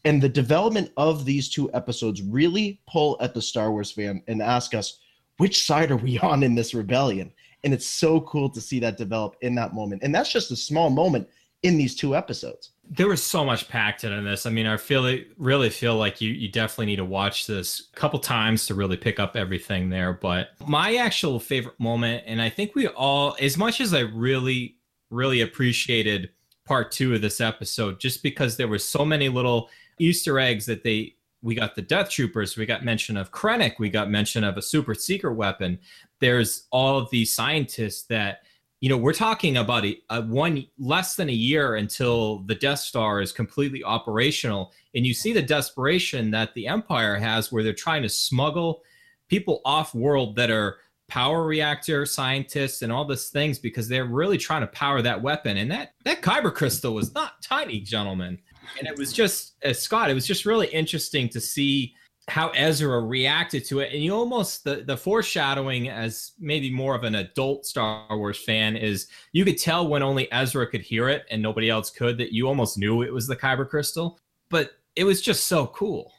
And 0.04 0.22
the 0.22 0.28
development 0.28 0.92
of 0.96 1.24
these 1.24 1.48
two 1.48 1.72
episodes 1.74 2.22
really 2.22 2.80
pull 2.88 3.16
at 3.20 3.34
the 3.34 3.42
Star 3.42 3.72
Wars 3.72 3.90
fan 3.90 4.22
and 4.28 4.40
ask 4.40 4.74
us, 4.74 4.98
which 5.38 5.64
side 5.64 5.90
are 5.90 5.96
we 5.96 6.18
on 6.20 6.42
in 6.42 6.54
this 6.54 6.74
rebellion? 6.74 7.32
And 7.64 7.74
it's 7.74 7.86
so 7.86 8.20
cool 8.20 8.48
to 8.50 8.60
see 8.60 8.78
that 8.80 8.96
develop 8.96 9.36
in 9.40 9.54
that 9.56 9.74
moment. 9.74 10.02
And 10.02 10.14
that's 10.14 10.30
just 10.30 10.50
a 10.50 10.56
small 10.56 10.90
moment 10.90 11.28
in 11.62 11.78
these 11.78 11.96
two 11.96 12.14
episodes 12.14 12.70
there 12.88 13.08
was 13.08 13.22
so 13.22 13.44
much 13.44 13.68
packed 13.68 14.04
into 14.04 14.22
this. 14.22 14.46
I 14.46 14.50
mean, 14.50 14.66
I 14.66 14.76
feel 14.76 15.18
really 15.36 15.70
feel 15.70 15.96
like 15.96 16.20
you 16.20 16.30
you 16.30 16.48
definitely 16.50 16.86
need 16.86 16.96
to 16.96 17.04
watch 17.04 17.46
this 17.46 17.88
a 17.92 17.96
couple 17.96 18.18
times 18.18 18.66
to 18.66 18.74
really 18.74 18.96
pick 18.96 19.18
up 19.18 19.36
everything 19.36 19.90
there. 19.90 20.12
But 20.12 20.50
my 20.66 20.96
actual 20.96 21.40
favorite 21.40 21.78
moment, 21.80 22.24
and 22.26 22.40
I 22.40 22.48
think 22.48 22.74
we 22.74 22.86
all, 22.86 23.36
as 23.40 23.56
much 23.56 23.80
as 23.80 23.92
I 23.94 24.00
really 24.00 24.76
really 25.10 25.40
appreciated 25.40 26.30
part 26.64 26.90
two 26.90 27.14
of 27.14 27.20
this 27.20 27.40
episode, 27.40 28.00
just 28.00 28.22
because 28.22 28.56
there 28.56 28.68
were 28.68 28.78
so 28.78 29.04
many 29.04 29.28
little 29.28 29.68
Easter 29.98 30.38
eggs 30.38 30.66
that 30.66 30.84
they 30.84 31.15
we 31.46 31.54
got 31.54 31.76
the 31.76 31.82
Death 31.82 32.10
Troopers, 32.10 32.56
we 32.56 32.66
got 32.66 32.84
mention 32.84 33.16
of 33.16 33.30
Krennic, 33.30 33.78
we 33.78 33.88
got 33.88 34.10
mention 34.10 34.42
of 34.42 34.56
a 34.56 34.62
super 34.62 34.94
secret 34.94 35.34
weapon. 35.34 35.78
There's 36.18 36.66
all 36.72 36.98
of 36.98 37.08
these 37.10 37.32
scientists 37.32 38.02
that 38.08 38.40
you 38.80 38.90
know, 38.90 38.98
we're 38.98 39.14
talking 39.14 39.56
about 39.56 39.86
a, 39.86 39.96
a, 40.10 40.20
one 40.20 40.66
less 40.78 41.16
than 41.16 41.30
a 41.30 41.32
year 41.32 41.76
until 41.76 42.40
the 42.40 42.54
Death 42.54 42.80
Star 42.80 43.22
is 43.22 43.32
completely 43.32 43.82
operational, 43.82 44.72
and 44.94 45.06
you 45.06 45.14
see 45.14 45.32
the 45.32 45.40
desperation 45.40 46.30
that 46.32 46.52
the 46.54 46.66
Empire 46.66 47.16
has, 47.16 47.50
where 47.50 47.62
they're 47.62 47.72
trying 47.72 48.02
to 48.02 48.08
smuggle 48.08 48.82
people 49.28 49.62
off 49.64 49.94
world 49.94 50.36
that 50.36 50.50
are 50.50 50.76
power 51.08 51.46
reactor 51.46 52.04
scientists 52.04 52.82
and 52.82 52.92
all 52.92 53.04
these 53.04 53.28
things 53.30 53.58
because 53.58 53.88
they're 53.88 54.04
really 54.04 54.36
trying 54.36 54.60
to 54.60 54.66
power 54.68 55.00
that 55.00 55.22
weapon. 55.22 55.56
And 55.56 55.70
that 55.70 55.94
that 56.04 56.20
kyber 56.20 56.52
crystal 56.52 56.94
was 56.94 57.14
not 57.14 57.40
tiny, 57.42 57.80
gentlemen. 57.80 58.38
And 58.78 58.86
it 58.88 58.96
was 58.96 59.12
just, 59.12 59.54
uh, 59.64 59.72
Scott, 59.72 60.10
it 60.10 60.14
was 60.14 60.26
just 60.26 60.46
really 60.46 60.66
interesting 60.68 61.28
to 61.30 61.40
see 61.40 61.94
how 62.28 62.48
Ezra 62.50 63.00
reacted 63.00 63.64
to 63.66 63.80
it, 63.80 63.92
and 63.92 64.02
you 64.02 64.12
almost 64.12 64.64
the 64.64 64.82
the 64.84 64.96
foreshadowing 64.96 65.88
as 65.88 66.32
maybe 66.40 66.72
more 66.72 66.94
of 66.94 67.04
an 67.04 67.16
adult 67.16 67.64
Star 67.64 68.04
Wars 68.16 68.38
fan 68.38 68.76
is 68.76 69.06
you 69.32 69.44
could 69.44 69.58
tell 69.58 69.86
when 69.86 70.02
only 70.02 70.30
Ezra 70.32 70.66
could 70.66 70.80
hear 70.80 71.08
it 71.08 71.24
and 71.30 71.40
nobody 71.40 71.70
else 71.70 71.88
could 71.90 72.18
that 72.18 72.32
you 72.32 72.48
almost 72.48 72.78
knew 72.78 73.02
it 73.02 73.12
was 73.12 73.28
the 73.28 73.36
Kyber 73.36 73.68
crystal, 73.68 74.18
but 74.50 74.72
it 74.96 75.04
was 75.04 75.22
just 75.22 75.44
so 75.44 75.68
cool. 75.68 76.12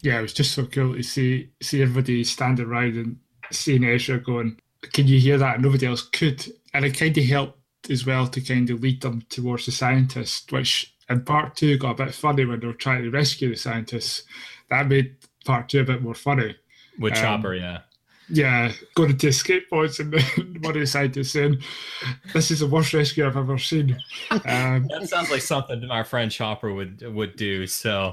Yeah, 0.00 0.18
it 0.18 0.22
was 0.22 0.32
just 0.32 0.52
so 0.52 0.64
cool 0.64 0.94
to 0.94 1.02
see 1.02 1.50
see 1.60 1.82
everybody 1.82 2.24
standing 2.24 2.66
around 2.66 2.96
and 2.96 3.18
seeing 3.50 3.84
Ezra 3.84 4.18
going, 4.18 4.58
"Can 4.94 5.06
you 5.06 5.20
hear 5.20 5.36
that?" 5.36 5.56
And 5.56 5.64
nobody 5.64 5.86
else 5.86 6.02
could, 6.02 6.50
and 6.72 6.86
it 6.86 6.96
kind 6.96 7.16
of 7.16 7.24
helped 7.24 7.58
as 7.90 8.06
well 8.06 8.26
to 8.26 8.40
kind 8.40 8.70
of 8.70 8.82
lead 8.82 9.02
them 9.02 9.20
towards 9.28 9.66
the 9.66 9.72
scientist, 9.72 10.50
which 10.50 10.94
in 11.10 11.24
part 11.24 11.56
two 11.56 11.76
got 11.76 12.00
a 12.00 12.04
bit 12.04 12.14
funny 12.14 12.44
when 12.44 12.60
they 12.60 12.66
were 12.66 12.72
trying 12.72 13.02
to 13.02 13.10
rescue 13.10 13.50
the 13.50 13.56
scientists 13.56 14.24
that 14.70 14.88
made 14.88 15.16
part 15.44 15.68
two 15.68 15.80
a 15.80 15.84
bit 15.84 16.02
more 16.02 16.14
funny. 16.14 16.56
With 16.98 17.12
um, 17.14 17.18
Chopper, 17.18 17.54
yeah. 17.54 17.80
Yeah, 18.32 18.70
going 18.94 19.18
to 19.18 19.26
escape 19.26 19.68
pods 19.68 19.98
and 19.98 20.14
one 20.60 20.76
of 20.76 20.80
the 20.80 20.86
scientists 20.86 21.32
saying, 21.32 21.60
"This 22.32 22.52
is 22.52 22.60
the 22.60 22.68
worst 22.68 22.94
rescue 22.94 23.26
I've 23.26 23.36
ever 23.36 23.58
seen." 23.58 23.98
Um, 24.30 24.86
that 24.86 25.08
sounds 25.08 25.32
like 25.32 25.42
something 25.42 25.90
our 25.90 26.04
friend 26.04 26.30
Chopper 26.30 26.72
would 26.72 27.02
would 27.12 27.34
do. 27.34 27.66
So, 27.66 28.12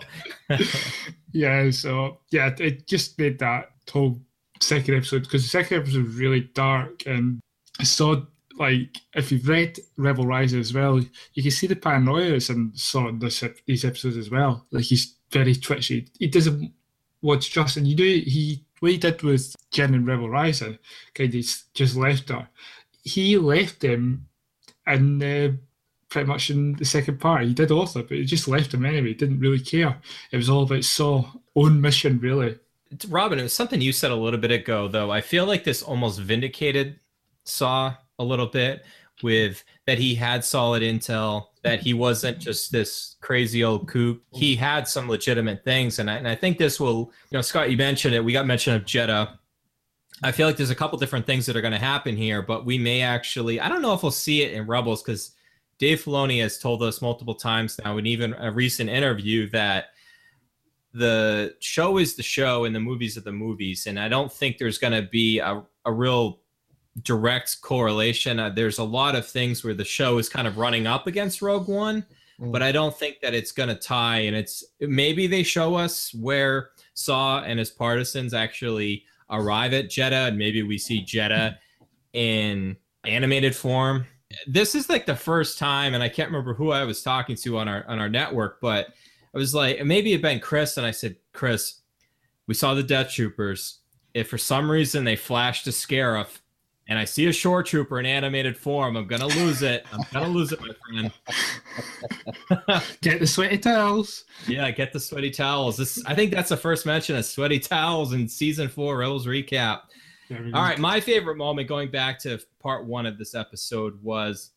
yeah, 1.32 1.70
so 1.70 2.18
yeah, 2.32 2.50
it 2.58 2.88
just 2.88 3.20
made 3.20 3.38
that 3.40 3.70
whole 3.92 4.20
second 4.60 4.96
episode 4.96 5.22
because 5.22 5.44
the 5.44 5.50
second 5.50 5.82
episode 5.82 6.06
was 6.06 6.16
really 6.16 6.50
dark 6.56 7.06
and 7.06 7.40
I 7.80 7.84
saw 7.84 8.24
like 8.60 8.98
if 9.14 9.32
you've 9.32 9.48
read 9.48 9.80
Rebel 9.98 10.26
Rise 10.26 10.54
as 10.54 10.74
well, 10.74 11.00
you 11.34 11.44
can 11.44 11.52
see 11.52 11.68
the 11.68 11.76
paranoia 11.76 12.40
saw 12.40 13.08
in 13.08 13.20
this 13.20 13.44
these 13.66 13.86
episodes 13.86 14.18
as 14.18 14.30
well. 14.30 14.66
Like 14.72 14.86
he's 14.86 15.16
very 15.32 15.56
twitchy. 15.56 16.08
He 16.20 16.28
doesn't 16.28 16.74
watch 17.22 17.52
Justin. 17.52 17.86
You 17.86 17.96
do 17.96 18.04
he 18.04 18.66
what 18.80 18.92
he 18.92 18.98
did 18.98 19.24
with 19.24 19.56
Jyn 19.72 19.96
and 19.96 20.08
Rebel 20.08 20.30
Rising, 20.30 20.78
kind 21.14 21.34
of 21.34 21.46
just 21.74 21.96
left 21.96 22.30
her. 22.30 22.48
He 23.04 23.38
left 23.38 23.84
him 23.84 24.28
and 24.86 25.22
uh, 25.24 25.50
pretty 26.10 26.28
much 26.28 26.50
in 26.50 26.74
the 26.74 26.86
second 26.86 27.20
part. 27.20 27.46
He 27.46 27.54
did 27.54 27.72
author, 27.72 28.04
but 28.04 28.18
he 28.18 28.26
just 28.26 28.48
left 28.48 28.74
him 28.74 28.86
anyway. 28.86 29.10
He 29.10 29.14
didn't 29.14 29.40
really 29.40 29.60
care. 29.60 29.98
It 30.32 30.38
was 30.38 30.50
all 30.50 30.64
about 30.64 30.84
Saw 30.84 31.26
own 31.56 31.82
mission, 31.82 32.20
really. 32.20 32.58
Robin, 33.10 33.40
it 33.40 33.44
was 33.44 33.54
something 33.54 33.82
you 33.82 33.92
said 33.92 34.12
a 34.12 34.16
little 34.16 34.40
bit 34.40 34.52
ago, 34.52 34.88
though. 34.88 35.12
I 35.12 35.22
feel 35.22 35.46
like 35.46 35.64
this 35.64 35.84
almost 35.84 36.20
vindicated 36.20 37.00
Saw 37.44 37.96
a 38.20 38.24
little 38.24 38.48
bit 38.48 38.84
with 39.24 39.64
that 39.86 39.98
he 39.98 40.16
had 40.16 40.44
solid 40.44 40.84
intel, 40.84 41.48
that 41.64 41.80
he 41.80 41.94
wasn't 41.94 42.40
just 42.40 42.72
this 42.72 43.16
crazy 43.22 43.64
old 43.64 43.88
kook. 43.88 44.22
He 44.32 44.56
had 44.56 44.88
some 44.88 45.10
legitimate 45.10 45.64
things, 45.64 46.00
and 46.00 46.10
I, 46.10 46.16
and 46.16 46.28
I 46.28 46.36
think 46.36 46.58
this 46.58 46.80
will, 46.80 47.12
you 47.30 47.38
know, 47.38 47.42
Scott, 47.42 47.72
you 47.72 47.78
mentioned 47.78 48.14
it. 48.16 48.24
We 48.24 48.34
got 48.34 48.46
mention 48.46 48.76
of 48.76 48.84
Jedha. 48.84 49.38
I 50.24 50.32
feel 50.32 50.48
like 50.48 50.58
there's 50.58 50.72
a 50.72 50.76
couple 50.76 50.98
different 50.98 51.26
things 51.26 51.46
that 51.46 51.56
are 51.56 51.62
going 51.62 51.74
to 51.74 51.80
happen 51.80 52.16
here, 52.16 52.42
but 52.42 52.66
we 52.66 52.78
may 52.78 53.02
actually. 53.02 53.60
I 53.60 53.70
don't 53.70 53.82
know 53.82 53.94
if 53.94 54.04
we'll 54.04 54.12
see 54.12 54.42
it 54.42 54.54
in 54.54 54.66
Rebels 54.66 55.04
because 55.04 55.32
Dave 55.78 56.04
Filoni 56.04 56.42
has 56.42 56.58
told 56.58 56.82
us 56.82 57.02
multiple 57.02 57.36
times 57.36 57.80
now, 57.84 57.98
and 57.98 58.08
even 58.08 58.34
a 58.34 58.52
recent 58.52 58.90
interview 58.90 59.50
that 59.52 59.86
the 60.94 61.56
show 61.60 61.98
is 61.98 62.16
the 62.16 62.24
show 62.24 62.66
and 62.66 62.76
the 62.76 62.80
movies 62.80 63.18
are 63.18 63.22
the 63.22 63.32
movies, 63.32 63.88
and 63.88 64.00
I 64.00 64.10
don't 64.10 64.32
think 64.32 64.58
there's 64.58 64.78
going 64.78 64.94
to 64.94 65.08
be 65.08 65.40
a, 65.40 65.64
a 65.86 65.92
real 65.92 66.40
direct 67.04 67.62
correlation. 67.62 68.40
Uh, 68.40 68.50
there's 68.50 68.78
a 68.78 68.84
lot 68.84 69.16
of 69.16 69.28
things 69.28 69.64
where 69.64 69.74
the 69.74 69.86
show 69.86 70.18
is 70.18 70.30
kind 70.30 70.48
of 70.48 70.58
running 70.58 70.88
up 70.88 71.08
against 71.08 71.42
Rogue 71.42 71.68
One, 71.68 72.06
mm. 72.40 72.52
but 72.52 72.64
I 72.64 72.72
don't 72.72 72.96
think 72.96 73.20
that 73.22 73.34
it's 73.34 73.52
going 73.52 73.70
to 73.70 73.76
tie. 73.76 74.20
And 74.20 74.36
it's 74.36 74.64
maybe 74.80 75.28
they 75.28 75.44
show 75.44 75.76
us 75.76 76.14
where 76.14 76.72
Saw 76.94 77.42
and 77.44 77.60
his 77.60 77.70
partisans 77.70 78.34
actually 78.34 79.04
arrive 79.30 79.74
at 79.74 79.90
Jedha, 79.90 80.30
and 80.30 80.38
maybe 80.38 80.64
we 80.64 80.78
see 80.78 81.04
Jedha 81.04 81.58
in 82.14 82.78
animated 83.04 83.56
form. 83.56 84.06
This 84.46 84.76
is 84.76 84.90
like 84.90 85.06
the 85.06 85.16
first 85.16 85.58
time, 85.58 85.94
and 85.94 86.04
I 86.04 86.10
can't 86.10 86.30
remember 86.30 86.54
who 86.54 86.72
I 86.72 86.84
was 86.84 87.02
talking 87.02 87.36
to 87.38 87.58
on 87.58 87.68
our 87.68 87.86
on 87.88 88.00
our 88.00 88.10
network, 88.10 88.60
but 88.62 88.88
I 89.34 89.38
was 89.38 89.54
like, 89.54 89.84
maybe 89.86 90.12
it'd 90.12 90.22
been 90.22 90.40
Chris, 90.40 90.78
and 90.78 90.86
I 90.86 90.92
said, 90.92 91.16
Chris, 91.34 91.82
we 92.48 92.54
saw 92.54 92.74
the 92.74 92.84
Death 92.84 93.12
Troopers. 93.12 93.80
If 94.14 94.30
for 94.30 94.38
some 94.38 94.72
reason 94.72 95.04
they 95.04 95.16
flashed 95.16 95.68
a 95.68 95.70
Scarif 95.70 96.40
and 96.88 96.98
I 96.98 97.06
see 97.06 97.28
a 97.28 97.34
shore 97.34 97.64
trooper 97.64 98.00
in 98.00 98.06
animated 98.06 98.58
form, 98.58 98.96
I'm 98.96 99.08
gonna 99.08 99.28
lose 99.28 99.62
it. 99.62 99.86
I'm 99.92 100.02
gonna 100.14 100.30
lose 100.30 100.52
it, 100.52 100.60
my 100.62 100.70
friend. 100.90 101.12
get 103.02 103.20
the 103.20 103.28
sweaty 103.28 103.58
towels. 103.58 104.26
Yeah, 104.48 104.72
get 104.72 104.94
the 104.94 105.00
sweaty 105.00 105.32
towels. 105.32 105.78
This 105.78 106.04
I 106.06 106.16
think 106.16 106.32
that's 106.32 106.50
the 106.50 106.58
first 106.58 106.86
mention 106.86 107.16
of 107.16 107.26
sweaty 107.26 107.60
towels 107.60 108.14
in 108.14 108.28
season 108.28 108.70
four 108.70 108.98
Rebels 108.98 109.26
recap. 109.26 109.82
All 110.30 110.62
right, 110.62 110.78
my 110.78 111.00
favorite 111.00 111.38
moment 111.38 111.70
going 111.70 111.90
back 111.90 112.20
to 112.20 112.40
part 112.60 112.86
one 112.86 113.06
of 113.06 113.18
this 113.18 113.34
episode 113.34 114.02
was 114.04 114.52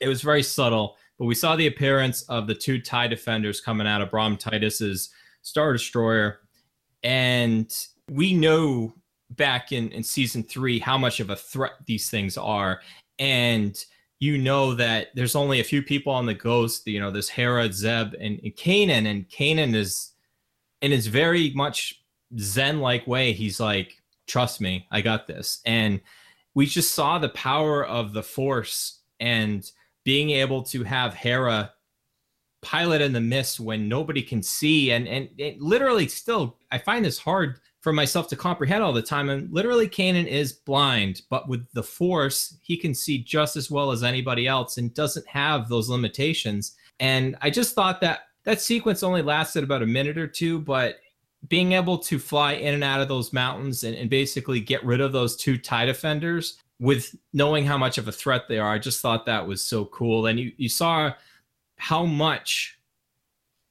it 0.00 0.08
was 0.08 0.20
very 0.20 0.42
subtle, 0.42 0.96
but 1.18 1.24
we 1.24 1.34
saw 1.34 1.56
the 1.56 1.66
appearance 1.66 2.22
of 2.24 2.46
the 2.46 2.54
two 2.54 2.80
TIE 2.80 3.08
defenders 3.08 3.60
coming 3.60 3.86
out 3.86 4.02
of 4.02 4.10
Brom 4.10 4.36
Titus's 4.36 5.10
Star 5.42 5.72
Destroyer. 5.72 6.40
And 7.02 7.74
we 8.10 8.34
know 8.34 8.94
back 9.30 9.72
in, 9.72 9.90
in 9.90 10.02
season 10.02 10.42
three 10.42 10.78
how 10.78 10.96
much 10.96 11.20
of 11.20 11.30
a 11.30 11.36
threat 11.36 11.72
these 11.86 12.10
things 12.10 12.36
are. 12.36 12.80
And 13.18 13.76
you 14.18 14.38
know 14.38 14.74
that 14.74 15.08
there's 15.14 15.36
only 15.36 15.60
a 15.60 15.64
few 15.64 15.82
people 15.82 16.12
on 16.12 16.26
the 16.26 16.34
ghost, 16.34 16.86
you 16.86 17.00
know, 17.00 17.10
there's 17.10 17.28
Hera, 17.28 17.70
Zeb, 17.72 18.14
and, 18.14 18.40
and 18.42 18.56
Kanan. 18.56 19.06
And 19.06 19.28
Kanan 19.28 19.74
is 19.74 20.12
in 20.80 20.90
his 20.90 21.06
very 21.06 21.52
much 21.54 22.02
Zen 22.38 22.80
like 22.80 23.06
way, 23.06 23.32
he's 23.32 23.60
like, 23.60 24.02
trust 24.26 24.60
me, 24.60 24.86
I 24.90 25.00
got 25.00 25.26
this. 25.26 25.60
And 25.66 26.00
we 26.54 26.66
just 26.66 26.94
saw 26.94 27.18
the 27.18 27.28
power 27.30 27.84
of 27.84 28.12
the 28.12 28.22
force 28.22 29.00
and 29.20 29.70
being 30.04 30.30
able 30.30 30.62
to 30.62 30.82
have 30.84 31.14
Hera 31.14 31.72
pilot 32.62 33.00
in 33.00 33.12
the 33.12 33.20
mist 33.20 33.60
when 33.60 33.88
nobody 33.88 34.22
can 34.22 34.42
see 34.42 34.90
and 34.90 35.06
and 35.06 35.28
it 35.38 35.60
literally 35.60 36.08
still 36.08 36.56
I 36.72 36.78
find 36.78 37.04
this 37.04 37.18
hard 37.18 37.60
for 37.86 37.92
myself 37.92 38.26
to 38.26 38.34
comprehend 38.34 38.82
all 38.82 38.92
the 38.92 39.00
time. 39.00 39.30
And 39.30 39.48
literally, 39.52 39.88
Kanan 39.88 40.26
is 40.26 40.52
blind, 40.52 41.22
but 41.30 41.48
with 41.48 41.70
the 41.72 41.84
Force, 41.84 42.56
he 42.60 42.76
can 42.76 42.92
see 42.92 43.18
just 43.18 43.54
as 43.54 43.70
well 43.70 43.92
as 43.92 44.02
anybody 44.02 44.48
else 44.48 44.76
and 44.76 44.92
doesn't 44.92 45.24
have 45.28 45.68
those 45.68 45.88
limitations. 45.88 46.74
And 46.98 47.36
I 47.42 47.48
just 47.48 47.76
thought 47.76 48.00
that 48.00 48.22
that 48.42 48.60
sequence 48.60 49.04
only 49.04 49.22
lasted 49.22 49.62
about 49.62 49.84
a 49.84 49.86
minute 49.86 50.18
or 50.18 50.26
two, 50.26 50.58
but 50.58 50.96
being 51.46 51.74
able 51.74 51.96
to 51.98 52.18
fly 52.18 52.54
in 52.54 52.74
and 52.74 52.82
out 52.82 53.00
of 53.00 53.06
those 53.06 53.32
mountains 53.32 53.84
and, 53.84 53.94
and 53.94 54.10
basically 54.10 54.58
get 54.58 54.84
rid 54.84 55.00
of 55.00 55.12
those 55.12 55.36
two 55.36 55.56
tie 55.56 55.84
defenders 55.84 56.58
with 56.80 57.14
knowing 57.32 57.64
how 57.64 57.78
much 57.78 57.98
of 57.98 58.08
a 58.08 58.12
threat 58.12 58.48
they 58.48 58.58
are, 58.58 58.72
I 58.72 58.80
just 58.80 59.00
thought 59.00 59.26
that 59.26 59.46
was 59.46 59.62
so 59.62 59.84
cool. 59.84 60.26
And 60.26 60.40
you, 60.40 60.50
you 60.56 60.68
saw 60.68 61.12
how 61.76 62.04
much 62.04 62.80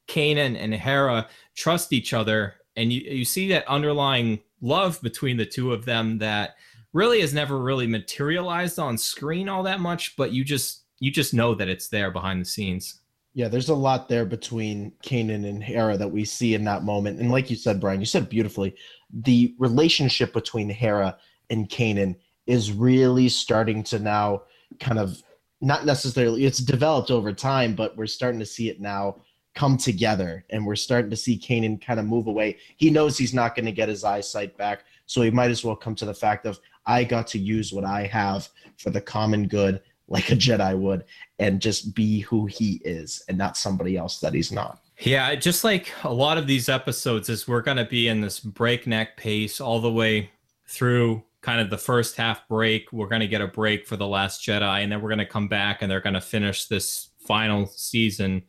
Kanan 0.08 0.56
and 0.58 0.72
Hera 0.72 1.28
trust 1.54 1.92
each 1.92 2.14
other 2.14 2.54
and 2.76 2.92
you 2.92 3.00
you 3.00 3.24
see 3.24 3.48
that 3.48 3.66
underlying 3.68 4.40
love 4.60 5.00
between 5.02 5.36
the 5.36 5.46
two 5.46 5.72
of 5.72 5.84
them 5.84 6.18
that 6.18 6.56
really 6.92 7.20
has 7.20 7.34
never 7.34 7.58
really 7.58 7.86
materialized 7.86 8.78
on 8.78 8.96
screen 8.96 9.48
all 9.48 9.62
that 9.62 9.80
much, 9.80 10.16
but 10.16 10.32
you 10.32 10.44
just 10.44 10.84
you 10.98 11.10
just 11.10 11.34
know 11.34 11.54
that 11.54 11.68
it's 11.68 11.88
there 11.88 12.10
behind 12.10 12.40
the 12.40 12.46
scenes. 12.46 13.00
Yeah, 13.34 13.48
there's 13.48 13.68
a 13.68 13.74
lot 13.74 14.08
there 14.08 14.24
between 14.24 14.92
Kanan 15.02 15.46
and 15.46 15.62
Hera 15.62 15.98
that 15.98 16.10
we 16.10 16.24
see 16.24 16.54
in 16.54 16.64
that 16.64 16.84
moment. 16.84 17.20
And 17.20 17.30
like 17.30 17.50
you 17.50 17.56
said, 17.56 17.80
Brian, 17.80 18.00
you 18.00 18.06
said 18.06 18.30
beautifully, 18.30 18.74
the 19.12 19.54
relationship 19.58 20.32
between 20.32 20.70
Hera 20.70 21.18
and 21.50 21.68
Kanan 21.68 22.16
is 22.46 22.72
really 22.72 23.28
starting 23.28 23.82
to 23.84 23.98
now 23.98 24.44
kind 24.80 24.98
of 24.98 25.22
not 25.60 25.84
necessarily 25.84 26.46
it's 26.46 26.58
developed 26.58 27.10
over 27.10 27.32
time, 27.32 27.74
but 27.74 27.94
we're 27.96 28.06
starting 28.06 28.40
to 28.40 28.46
see 28.46 28.70
it 28.70 28.80
now 28.80 29.22
come 29.56 29.76
together 29.76 30.44
and 30.50 30.64
we're 30.64 30.76
starting 30.76 31.10
to 31.10 31.16
see 31.16 31.38
Kanan 31.38 31.84
kind 31.84 31.98
of 31.98 32.06
move 32.06 32.28
away. 32.28 32.58
He 32.76 32.90
knows 32.90 33.18
he's 33.18 33.34
not 33.34 33.56
going 33.56 33.64
to 33.64 33.72
get 33.72 33.88
his 33.88 34.04
eyesight 34.04 34.56
back, 34.56 34.84
so 35.06 35.22
he 35.22 35.30
might 35.30 35.50
as 35.50 35.64
well 35.64 35.74
come 35.74 35.96
to 35.96 36.04
the 36.04 36.14
fact 36.14 36.46
of 36.46 36.60
I 36.84 37.02
got 37.02 37.26
to 37.28 37.38
use 37.38 37.72
what 37.72 37.84
I 37.84 38.06
have 38.06 38.48
for 38.76 38.90
the 38.90 39.00
common 39.00 39.48
good 39.48 39.80
like 40.08 40.30
a 40.30 40.36
Jedi 40.36 40.78
would 40.78 41.04
and 41.40 41.60
just 41.60 41.94
be 41.94 42.20
who 42.20 42.46
he 42.46 42.80
is 42.84 43.24
and 43.28 43.36
not 43.36 43.56
somebody 43.56 43.96
else 43.96 44.20
that 44.20 44.34
he's 44.34 44.52
not. 44.52 44.80
Yeah, 45.00 45.34
just 45.34 45.64
like 45.64 45.92
a 46.04 46.12
lot 46.12 46.38
of 46.38 46.46
these 46.46 46.68
episodes 46.68 47.28
is 47.28 47.48
we're 47.48 47.62
going 47.62 47.76
to 47.76 47.84
be 47.84 48.08
in 48.08 48.20
this 48.20 48.38
breakneck 48.38 49.16
pace 49.16 49.60
all 49.60 49.80
the 49.80 49.92
way 49.92 50.30
through 50.68 51.22
kind 51.40 51.60
of 51.60 51.70
the 51.70 51.78
first 51.78 52.16
half 52.16 52.46
break. 52.48 52.92
We're 52.92 53.08
going 53.08 53.20
to 53.20 53.28
get 53.28 53.40
a 53.40 53.48
break 53.48 53.86
for 53.86 53.96
the 53.96 54.06
last 54.06 54.42
Jedi 54.42 54.82
and 54.82 54.92
then 54.92 55.00
we're 55.00 55.10
going 55.10 55.18
to 55.18 55.26
come 55.26 55.48
back 55.48 55.82
and 55.82 55.90
they're 55.90 56.00
going 56.00 56.14
to 56.14 56.20
finish 56.20 56.66
this 56.66 57.08
final 57.18 57.66
season 57.66 58.42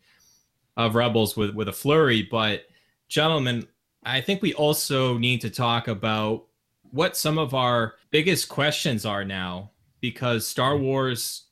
of 0.77 0.95
Rebels 0.95 1.35
with 1.35 1.53
with 1.53 1.67
a 1.67 1.73
flurry. 1.73 2.21
But 2.21 2.67
gentlemen, 3.09 3.67
I 4.03 4.21
think 4.21 4.41
we 4.41 4.53
also 4.53 5.17
need 5.17 5.41
to 5.41 5.49
talk 5.49 5.89
about 5.89 6.45
what 6.91 7.17
some 7.17 7.37
of 7.37 7.53
our 7.53 7.95
biggest 8.11 8.47
questions 8.47 9.05
are 9.05 9.25
now, 9.25 9.71
because 9.99 10.47
Star 10.47 10.77
Wars 10.77 11.47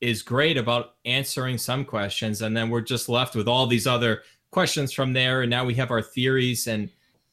is 0.00 0.22
great 0.22 0.56
about 0.56 0.94
answering 1.04 1.58
some 1.58 1.84
questions, 1.84 2.40
and 2.40 2.56
then 2.56 2.70
we're 2.70 2.80
just 2.80 3.10
left 3.10 3.34
with 3.34 3.46
all 3.46 3.66
these 3.66 3.86
other 3.86 4.22
questions 4.50 4.92
from 4.92 5.12
there. 5.12 5.42
And 5.42 5.50
now 5.50 5.66
we 5.66 5.74
have 5.74 5.90
our 5.90 6.00
theories, 6.00 6.66
and 6.66 6.88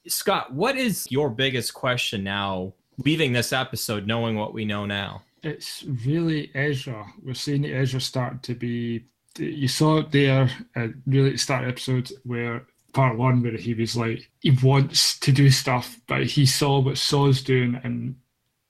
Scott, 0.08 0.54
what 0.54 0.76
is 0.76 1.08
your 1.10 1.30
biggest 1.30 1.74
question 1.74 2.24
now, 2.24 2.74
leaving 2.98 3.32
this 3.32 3.54
episode, 3.54 4.06
knowing 4.06 4.36
what 4.36 4.54
we 4.54 4.66
know 4.66 4.86
now? 4.86 5.22
It's 5.44 5.86
really 6.06 6.52
Ezra. 6.56 7.06
We're 7.24 7.36
seeing 7.36 7.64
Ezra 7.66 8.02
start 8.02 8.44
to 8.44 8.56
be. 8.56 9.06
You 9.38 9.68
saw 9.68 10.00
it 10.00 10.12
there 10.12 10.50
uh, 10.76 10.80
at 10.80 10.90
really 11.06 11.32
the 11.32 11.38
start 11.38 11.68
episode 11.68 12.12
where 12.24 12.66
part 12.94 13.18
one 13.18 13.44
where 13.44 13.58
he 13.58 13.74
was 13.74 13.96
like 13.96 14.30
he 14.40 14.52
wants 14.64 15.20
to 15.20 15.32
do 15.32 15.50
stuff, 15.52 16.00
but 16.08 16.26
he 16.26 16.46
saw 16.46 16.80
what 16.80 16.98
Saw's 16.98 17.42
doing 17.42 17.80
and 17.84 18.16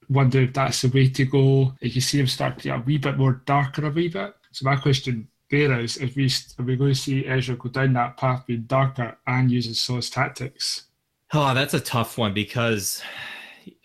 wonder 0.10 0.42
if 0.42 0.54
that's 0.54 0.82
the 0.82 0.90
way 0.90 1.10
to 1.10 1.26
go. 1.26 1.74
You 1.82 2.02
see 2.02 2.20
him 2.20 2.28
start 2.28 2.58
to 2.58 2.64
get 2.64 2.78
a 2.78 2.82
wee 2.82 2.98
bit 2.98 3.18
more 3.18 3.42
darker 3.46 3.86
a 3.86 3.90
wee 3.90 4.10
bit. 4.10 4.34
So 4.52 4.66
my 4.66 4.76
question 4.76 5.28
there 5.50 5.80
is, 5.80 5.98
if 5.98 6.16
we 6.16 6.30
are 6.60 6.66
we 6.66 6.76
going 6.76 6.94
to 6.94 7.00
see 7.00 7.26
Ezra 7.26 7.56
go 7.56 7.70
down 7.70 7.94
that 7.94 8.18
path, 8.18 8.46
being 8.46 8.64
darker 8.64 9.18
and 9.26 9.50
using 9.50 9.74
Saw's 9.74 10.10
tactics? 10.10 10.84
Oh, 11.34 11.54
that's 11.54 11.74
a 11.74 11.80
tough 11.80 12.18
one 12.18 12.34
because 12.34 13.02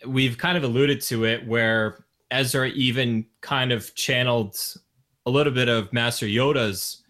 we've 0.05 0.37
kind 0.37 0.57
of 0.57 0.63
alluded 0.63 1.01
to 1.01 1.25
it 1.25 1.45
where 1.47 2.05
Ezra 2.31 2.67
even 2.69 3.25
kind 3.41 3.71
of 3.71 3.93
channeled 3.95 4.57
a 5.25 5.31
little 5.31 5.53
bit 5.53 5.69
of 5.69 5.91
Master 5.93 6.25
Yoda's 6.25 7.03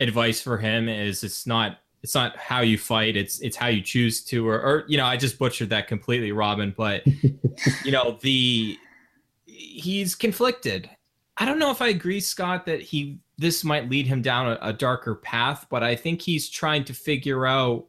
advice 0.00 0.40
for 0.40 0.58
him 0.58 0.88
is 0.88 1.24
it's 1.24 1.46
not 1.46 1.78
it's 2.02 2.14
not 2.14 2.36
how 2.36 2.60
you 2.60 2.76
fight 2.76 3.16
it's 3.16 3.40
it's 3.40 3.56
how 3.56 3.66
you 3.66 3.80
choose 3.80 4.22
to 4.22 4.46
or, 4.46 4.60
or 4.60 4.84
you 4.88 4.98
know 4.98 5.06
i 5.06 5.16
just 5.16 5.38
butchered 5.38 5.70
that 5.70 5.88
completely 5.88 6.32
robin 6.32 6.74
but 6.76 7.02
you 7.84 7.90
know 7.90 8.18
the 8.20 8.76
he's 9.46 10.14
conflicted. 10.14 10.90
I 11.38 11.46
don't 11.46 11.58
know 11.58 11.70
if 11.70 11.80
i 11.80 11.88
agree 11.88 12.20
scott 12.20 12.66
that 12.66 12.82
he 12.82 13.18
this 13.38 13.64
might 13.64 13.88
lead 13.88 14.06
him 14.06 14.20
down 14.20 14.48
a, 14.48 14.58
a 14.60 14.72
darker 14.74 15.14
path 15.14 15.66
but 15.70 15.82
i 15.82 15.96
think 15.96 16.20
he's 16.20 16.50
trying 16.50 16.84
to 16.84 16.92
figure 16.92 17.46
out 17.46 17.86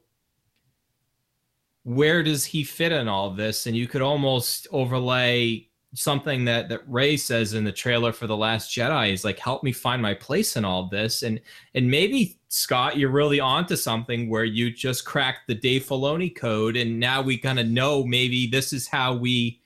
where 1.87 2.21
does 2.21 2.43
he 2.43 2.65
fit 2.65 2.91
in 2.91 3.07
all 3.07 3.29
this? 3.29 3.65
And 3.65 3.73
you 3.73 3.87
could 3.87 4.01
almost 4.01 4.67
overlay 4.73 5.66
something 5.93 6.45
that 6.45 6.69
that 6.69 6.87
Rey 6.87 7.17
says 7.17 7.53
in 7.53 7.63
the 7.63 7.71
trailer 7.71 8.11
for 8.11 8.27
the 8.27 8.37
Last 8.37 8.71
Jedi 8.71 9.11
is 9.11 9.23
like, 9.23 9.39
"Help 9.39 9.63
me 9.63 9.71
find 9.71 10.01
my 10.01 10.13
place 10.13 10.55
in 10.55 10.65
all 10.65 10.87
this." 10.87 11.23
And 11.23 11.39
and 11.75 11.89
maybe 11.89 12.39
Scott, 12.49 12.97
you're 12.97 13.09
really 13.09 13.39
onto 13.39 13.75
something 13.75 14.29
where 14.29 14.45
you 14.45 14.71
just 14.71 15.05
cracked 15.05 15.47
the 15.47 15.55
Dave 15.55 15.83
Filoni 15.83 16.35
code, 16.35 16.75
and 16.75 16.99
now 16.99 17.21
we 17.21 17.37
kind 17.37 17.59
of 17.59 17.67
know 17.67 18.03
maybe 18.03 18.47
this 18.47 18.73
is 18.73 18.87
how 18.87 19.15
we 19.15 19.61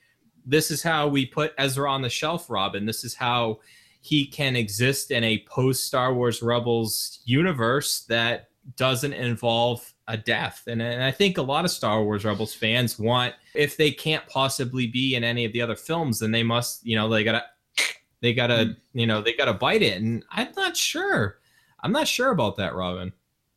this 0.46 0.72
is 0.72 0.82
how 0.82 1.08
we 1.08 1.26
put 1.26 1.54
Ezra 1.58 1.92
on 1.92 2.02
the 2.02 2.10
shelf, 2.10 2.50
Robin. 2.50 2.86
This 2.86 3.04
is 3.04 3.16
how 3.16 3.60
he 4.02 4.26
can 4.26 4.56
exist 4.56 5.12
in 5.12 5.24
a 5.24 5.46
post 5.48 5.86
Star 5.86 6.14
Wars 6.14 6.42
Rebels 6.42 7.20
universe 7.26 8.02
that 8.10 8.50
doesn't 8.76 9.14
involve 9.14 9.94
a 10.08 10.18
death. 10.18 10.64
And, 10.68 10.82
and 10.82 11.04
I 11.04 11.12
think 11.12 11.38
a 11.38 11.42
lot 11.42 11.66
of 11.66 11.72
Star 11.72 12.04
Wars 12.04 12.26
Rebels 12.26 12.54
fans 12.54 13.00
want, 13.00 13.34
if 13.54 13.78
they 13.78 13.92
can't 13.92 14.26
possibly 14.28 14.88
be 14.88 15.16
in 15.16 15.24
any 15.24 15.46
of 15.46 15.54
the 15.54 15.62
other 15.62 15.76
films, 15.76 16.20
then 16.20 16.32
they 16.32 16.44
must, 16.44 16.86
you 16.86 16.96
know, 16.96 17.10
they 17.10 17.24
gotta, 17.24 17.46
they 18.22 18.34
gotta, 18.34 18.66
hmm. 18.66 19.00
you 19.00 19.08
know, 19.08 19.22
they 19.22 19.34
gotta 19.34 19.54
bite 19.54 19.82
it. 19.82 20.02
And 20.02 20.24
I'm 20.32 20.50
not 20.56 20.76
sure. 20.76 21.40
I'm 21.84 21.92
not 21.92 22.08
sure 22.08 22.32
about 22.32 22.58
that, 22.58 22.76
Robin. 22.76 23.12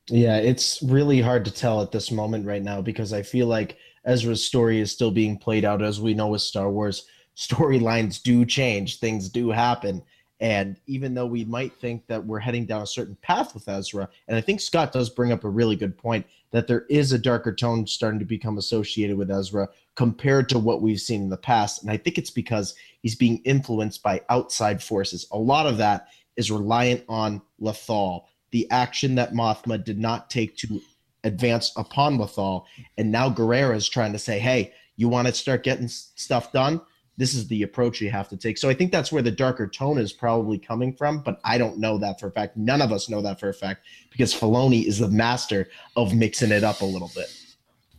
Yeah, 0.09 0.37
it's 0.37 0.83
really 0.83 1.21
hard 1.21 1.45
to 1.47 1.51
tell 1.51 1.81
at 1.81 1.93
this 1.93 2.11
moment 2.11 2.47
right 2.47 2.63
now 2.63 2.83
because 2.83 3.13
I 3.13 3.23
feel 3.23 3.47
like 3.47 3.79
Ezra's 4.05 4.45
story 4.45 4.81
is 4.81 4.93
still 4.93 5.11
being 5.11 5.39
played 5.39 5.65
out. 5.65 5.83
As 5.83 6.01
we 6.01 6.15
know 6.15 6.29
with 6.29 6.43
Star 6.43 6.71
Wars, 6.71 7.07
storylines 7.37 8.23
do 8.23 8.45
change, 8.45 9.01
things 9.01 9.29
do 9.29 9.51
happen. 9.51 10.03
And 10.45 10.79
even 10.87 11.15
though 11.15 11.25
we 11.25 11.47
might 11.47 11.73
think 11.73 12.07
that 12.07 12.27
we're 12.27 12.39
heading 12.39 12.67
down 12.67 12.83
a 12.83 12.87
certain 12.87 13.17
path 13.23 13.55
with 13.55 13.67
Ezra, 13.67 14.11
and 14.29 14.37
I 14.37 14.43
think 14.43 14.61
Scott 14.61 14.93
does 14.93 15.09
bring 15.09 15.33
up 15.33 15.43
a 15.43 15.49
really 15.49 15.75
good 15.75 15.97
point 15.97 16.27
that 16.51 16.67
there 16.67 16.85
is 16.91 17.13
a 17.13 17.19
darker 17.19 17.51
tone 17.51 17.87
starting 17.87 18.19
to 18.19 18.27
become 18.27 18.59
associated 18.59 19.17
with 19.17 19.31
Ezra 19.31 19.71
compared 19.95 20.51
to 20.51 20.59
what 20.59 20.83
we've 20.83 21.01
seen 21.01 21.23
in 21.23 21.31
the 21.31 21.39
past. 21.39 21.81
And 21.81 21.91
I 21.91 21.97
think 21.97 22.19
it's 22.19 22.31
because 22.31 22.75
he's 23.01 23.15
being 23.15 23.39
influenced 23.47 24.03
by 24.03 24.21
outside 24.29 24.83
forces. 24.83 25.27
A 25.33 25.39
lot 25.39 25.67
of 25.67 25.79
that 25.79 26.09
is 26.37 26.51
reliant 26.51 27.05
on 27.09 27.41
Lothal, 27.59 28.25
the 28.51 28.71
action 28.71 29.15
that 29.15 29.33
Mothma 29.33 29.83
did 29.83 29.99
not 29.99 30.29
take 30.29 30.59
to 30.59 30.79
advance 31.25 31.73
upon 31.75 32.19
Lothal. 32.19 32.67
And 32.99 33.11
now 33.11 33.31
Gerrera 33.31 33.75
is 33.77 33.89
trying 33.89 34.13
to 34.13 34.19
say, 34.19 34.39
hey, 34.41 34.75
you 34.97 35.09
want 35.09 35.27
to 35.27 35.33
start 35.33 35.63
getting 35.63 35.89
stuff 35.89 36.53
done? 36.53 36.83
This 37.17 37.35
is 37.35 37.47
the 37.49 37.63
approach 37.63 38.01
you 38.01 38.11
have 38.11 38.29
to 38.29 38.37
take. 38.37 38.59
So 38.59 38.69
I 38.69 38.75
think 38.75 38.91
that's 38.91 39.13
where 39.13 39.23
the 39.23 39.31
darker 39.31 39.67
tone 39.67 39.99
is 39.99 40.13
probably 40.13 40.59
coming 40.59 40.93
from, 40.93 41.21
but 41.21 41.41
I 41.45 41.59
don't 41.59 41.79
know 41.79 41.97
that 41.99 42.19
for 42.19 42.27
a 42.27 42.31
fact. 42.33 42.57
None 42.57 42.83
of 42.83 42.93
us 42.93 43.09
know 43.09 43.23
that 43.23 43.39
for 43.39 43.49
a 43.49 43.55
fact 43.55 43.85
because 44.11 44.35
Filoni 44.35 44.85
is 44.85 44.99
the 44.99 45.09
master 45.09 45.69
of 45.97 46.15
mixing 46.15 46.51
it 46.51 46.65
up 46.65 46.81
a 46.81 46.85
little 46.85 47.11
bit. 47.15 47.33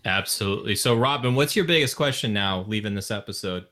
Absolutely. 0.04 0.76
So 0.76 0.96
Robin, 0.96 1.34
what's 1.34 1.56
your 1.56 1.66
biggest 1.66 1.96
question 1.96 2.34
now 2.34 2.66
leaving 2.68 2.94
this 2.94 3.10
episode? 3.10 3.66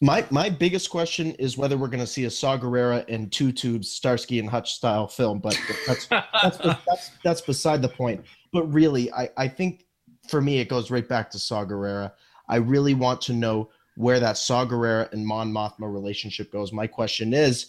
My 0.00 0.24
my 0.30 0.48
biggest 0.48 0.90
question 0.90 1.32
is 1.32 1.58
whether 1.58 1.76
we're 1.76 1.88
going 1.88 1.98
to 1.98 2.06
see 2.06 2.24
a 2.24 2.30
Saw 2.30 2.56
Gerrera 2.56 3.04
and 3.08 3.32
two 3.32 3.50
tubes 3.50 3.90
Starsky 3.90 4.38
and 4.38 4.48
Hutch 4.48 4.74
style 4.74 5.08
film, 5.08 5.40
but 5.40 5.60
that's 5.88 6.06
that's, 6.06 6.58
that's, 6.58 7.10
that's 7.24 7.40
beside 7.40 7.82
the 7.82 7.88
point. 7.88 8.24
But 8.52 8.72
really, 8.72 9.12
I, 9.12 9.28
I 9.36 9.48
think 9.48 9.86
for 10.28 10.40
me 10.40 10.60
it 10.60 10.68
goes 10.68 10.92
right 10.92 11.08
back 11.08 11.30
to 11.32 11.38
Saw 11.38 11.64
Gerrera. 11.64 12.12
I 12.48 12.56
really 12.56 12.94
want 12.94 13.20
to 13.22 13.32
know 13.32 13.70
where 13.98 14.20
that 14.20 14.38
Saw 14.38 14.64
Gerrera 14.64 15.12
and 15.12 15.26
Mon 15.26 15.52
Mothma 15.52 15.92
relationship 15.92 16.52
goes. 16.52 16.72
My 16.72 16.86
question 16.86 17.34
is, 17.34 17.66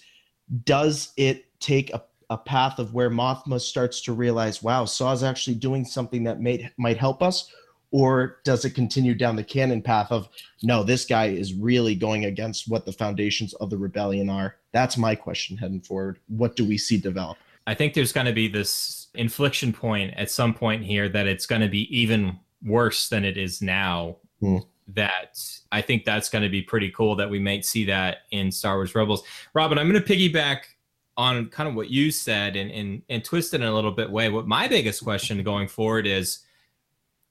does 0.63 1.11
it 1.17 1.45
take 1.59 1.91
a, 1.91 2.03
a 2.29 2.37
path 2.37 2.77
of 2.77 2.93
where 2.93 3.09
Mothma 3.09 3.59
starts 3.59 3.99
to 4.01 4.13
realize, 4.13 4.61
wow, 4.61 4.85
Saw's 4.85 5.23
actually 5.23 5.55
doing 5.55 5.83
something 5.83 6.23
that 6.25 6.39
may, 6.39 6.69
might 6.77 6.97
help 6.97 7.23
us? 7.23 7.51
Or 7.89 8.37
does 8.43 8.63
it 8.63 8.75
continue 8.75 9.15
down 9.15 9.35
the 9.35 9.43
canon 9.43 9.81
path 9.81 10.11
of, 10.11 10.29
no, 10.61 10.83
this 10.83 11.03
guy 11.03 11.29
is 11.29 11.55
really 11.55 11.95
going 11.95 12.25
against 12.25 12.69
what 12.69 12.85
the 12.85 12.93
foundations 12.93 13.55
of 13.55 13.71
the 13.71 13.77
rebellion 13.79 14.29
are? 14.29 14.57
That's 14.71 14.97
my 14.97 15.15
question 15.15 15.57
heading 15.57 15.81
forward. 15.81 16.19
What 16.27 16.55
do 16.55 16.63
we 16.63 16.77
see 16.77 16.99
develop? 16.99 17.39
I 17.65 17.73
think 17.73 17.95
there's 17.95 18.13
going 18.13 18.27
to 18.27 18.33
be 18.33 18.47
this 18.47 19.07
inflection 19.15 19.73
point 19.73 20.13
at 20.13 20.29
some 20.29 20.53
point 20.53 20.83
here 20.83 21.09
that 21.09 21.25
it's 21.25 21.47
going 21.47 21.63
to 21.63 21.67
be 21.67 21.87
even 21.97 22.37
worse 22.63 23.09
than 23.09 23.25
it 23.25 23.35
is 23.35 23.63
now. 23.63 24.17
Hmm 24.41 24.59
that 24.95 25.39
I 25.71 25.81
think 25.81 26.05
that's 26.05 26.29
going 26.29 26.43
to 26.43 26.49
be 26.49 26.61
pretty 26.61 26.91
cool 26.91 27.15
that 27.15 27.29
we 27.29 27.39
might 27.39 27.65
see 27.65 27.85
that 27.85 28.19
in 28.31 28.51
Star 28.51 28.75
Wars 28.75 28.95
Rebels. 28.95 29.23
Robin, 29.53 29.77
I'm 29.77 29.89
going 29.89 30.03
to 30.03 30.13
piggyback 30.13 30.63
on 31.17 31.47
kind 31.47 31.67
of 31.67 31.75
what 31.75 31.89
you 31.89 32.11
said 32.11 32.55
and, 32.55 32.71
and, 32.71 33.01
and 33.09 33.23
twist 33.23 33.53
it 33.53 33.61
in 33.61 33.67
a 33.67 33.73
little 33.73 33.91
bit 33.91 34.09
way. 34.09 34.29
What 34.29 34.47
my 34.47 34.67
biggest 34.67 35.03
question 35.03 35.41
going 35.43 35.67
forward 35.67 36.07
is 36.07 36.39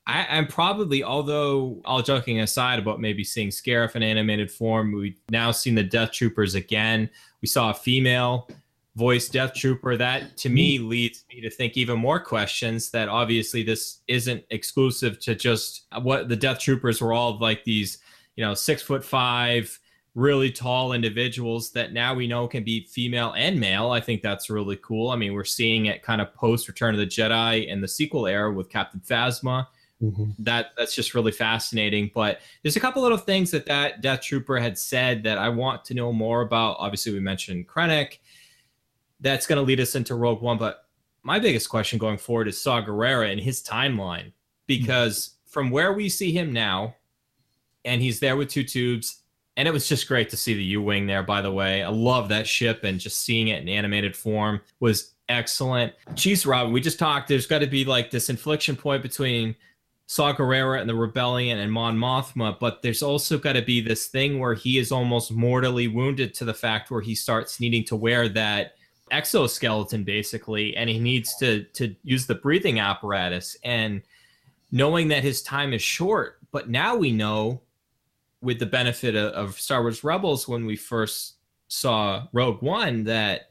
I, 0.06 0.38
am 0.38 0.46
probably, 0.46 1.04
although 1.04 1.80
all 1.84 2.02
joking 2.02 2.40
aside 2.40 2.78
about 2.78 3.00
maybe 3.00 3.22
seeing 3.24 3.48
Scarif 3.48 3.94
in 3.94 4.02
animated 4.02 4.50
form, 4.50 4.92
we've 4.92 5.20
now 5.30 5.50
seen 5.50 5.74
the 5.74 5.82
Death 5.82 6.12
Troopers 6.12 6.54
again. 6.54 7.10
We 7.42 7.48
saw 7.48 7.70
a 7.70 7.74
female 7.74 8.48
voice 8.98 9.28
Death 9.28 9.54
Trooper. 9.54 9.96
That 9.96 10.36
to 10.38 10.48
me 10.48 10.78
mm. 10.78 10.88
leads 10.88 11.24
me 11.32 11.40
to 11.40 11.48
think 11.48 11.76
even 11.76 11.98
more 11.98 12.18
questions 12.18 12.90
that 12.90 13.08
obviously 13.08 13.62
this 13.62 14.00
isn't 14.08 14.44
exclusive 14.50 15.20
to 15.20 15.36
just 15.36 15.86
what 16.02 16.28
the 16.28 16.36
Death 16.36 16.58
Troopers 16.58 17.00
were 17.00 17.12
all 17.12 17.38
like 17.38 17.62
these, 17.62 17.98
you 18.34 18.44
know, 18.44 18.54
six 18.54 18.82
foot 18.82 19.04
five, 19.04 19.78
really 20.16 20.50
tall 20.50 20.92
individuals 20.92 21.70
that 21.70 21.92
now 21.92 22.12
we 22.12 22.26
know 22.26 22.48
can 22.48 22.64
be 22.64 22.84
female 22.86 23.32
and 23.36 23.58
male. 23.60 23.92
I 23.92 24.00
think 24.00 24.20
that's 24.20 24.50
really 24.50 24.76
cool. 24.76 25.10
I 25.10 25.16
mean, 25.16 25.32
we're 25.32 25.44
seeing 25.44 25.86
it 25.86 26.02
kind 26.02 26.20
of 26.20 26.34
post 26.34 26.66
Return 26.66 26.94
of 26.94 26.98
the 26.98 27.06
Jedi 27.06 27.68
in 27.68 27.80
the 27.80 27.88
sequel 27.88 28.26
era 28.26 28.52
with 28.52 28.68
Captain 28.68 29.00
Phasma. 29.00 29.68
Mm-hmm. 30.02 30.30
That 30.40 30.70
that's 30.76 30.94
just 30.94 31.14
really 31.14 31.32
fascinating. 31.32 32.10
But 32.12 32.40
there's 32.62 32.76
a 32.76 32.80
couple 32.80 33.02
little 33.02 33.18
things 33.18 33.52
that 33.52 33.66
that 33.66 34.00
Death 34.00 34.22
Trooper 34.22 34.58
had 34.58 34.76
said 34.76 35.22
that 35.24 35.38
I 35.38 35.48
want 35.48 35.84
to 35.86 35.94
know 35.94 36.12
more 36.12 36.42
about. 36.42 36.76
Obviously, 36.78 37.12
we 37.12 37.20
mentioned 37.20 37.68
Krennic 37.68 38.18
that's 39.20 39.46
going 39.46 39.58
to 39.58 39.62
lead 39.62 39.80
us 39.80 39.94
into 39.94 40.14
Rogue 40.14 40.42
One. 40.42 40.58
But 40.58 40.84
my 41.22 41.38
biggest 41.38 41.68
question 41.68 41.98
going 41.98 42.18
forward 42.18 42.48
is 42.48 42.60
Saw 42.60 42.82
Gerrera 42.82 43.30
and 43.30 43.40
his 43.40 43.62
timeline, 43.62 44.32
because 44.66 45.36
from 45.46 45.70
where 45.70 45.92
we 45.92 46.08
see 46.08 46.32
him 46.32 46.52
now, 46.52 46.94
and 47.84 48.02
he's 48.02 48.20
there 48.20 48.36
with 48.36 48.48
two 48.48 48.64
tubes, 48.64 49.22
and 49.56 49.66
it 49.66 49.72
was 49.72 49.88
just 49.88 50.06
great 50.06 50.30
to 50.30 50.36
see 50.36 50.54
the 50.54 50.62
U 50.64 50.82
Wing 50.82 51.06
there, 51.06 51.22
by 51.22 51.42
the 51.42 51.50
way. 51.50 51.82
I 51.82 51.88
love 51.88 52.28
that 52.28 52.46
ship, 52.46 52.84
and 52.84 53.00
just 53.00 53.20
seeing 53.20 53.48
it 53.48 53.62
in 53.62 53.68
animated 53.68 54.16
form 54.16 54.60
was 54.78 55.14
excellent. 55.28 55.92
Jeez, 56.10 56.46
Robin, 56.46 56.72
we 56.72 56.80
just 56.80 56.98
talked. 56.98 57.28
There's 57.28 57.46
got 57.46 57.58
to 57.58 57.66
be 57.66 57.84
like 57.84 58.10
this 58.10 58.30
inflection 58.30 58.76
point 58.76 59.02
between 59.02 59.56
Saw 60.06 60.32
Gerrera 60.32 60.80
and 60.80 60.88
the 60.88 60.94
Rebellion 60.94 61.58
and 61.58 61.72
Mon 61.72 61.98
Mothma, 61.98 62.58
but 62.58 62.82
there's 62.82 63.02
also 63.02 63.36
got 63.36 63.54
to 63.54 63.62
be 63.62 63.80
this 63.80 64.06
thing 64.06 64.38
where 64.38 64.54
he 64.54 64.78
is 64.78 64.92
almost 64.92 65.32
mortally 65.32 65.88
wounded 65.88 66.34
to 66.34 66.44
the 66.44 66.54
fact 66.54 66.90
where 66.90 67.02
he 67.02 67.14
starts 67.14 67.60
needing 67.60 67.84
to 67.84 67.96
wear 67.96 68.28
that 68.28 68.74
exoskeleton 69.10 70.04
basically 70.04 70.76
and 70.76 70.88
he 70.88 70.98
needs 70.98 71.36
to 71.36 71.64
to 71.74 71.94
use 72.02 72.26
the 72.26 72.34
breathing 72.34 72.78
apparatus 72.78 73.56
and 73.64 74.02
knowing 74.70 75.08
that 75.08 75.22
his 75.22 75.42
time 75.42 75.72
is 75.72 75.82
short 75.82 76.38
but 76.50 76.68
now 76.68 76.96
we 76.96 77.12
know 77.12 77.60
with 78.40 78.58
the 78.58 78.66
benefit 78.66 79.14
of, 79.16 79.32
of 79.32 79.60
Star 79.60 79.82
Wars 79.82 80.04
Rebels 80.04 80.46
when 80.46 80.64
we 80.64 80.76
first 80.76 81.34
saw 81.68 82.26
Rogue 82.32 82.62
One 82.62 83.04
that 83.04 83.50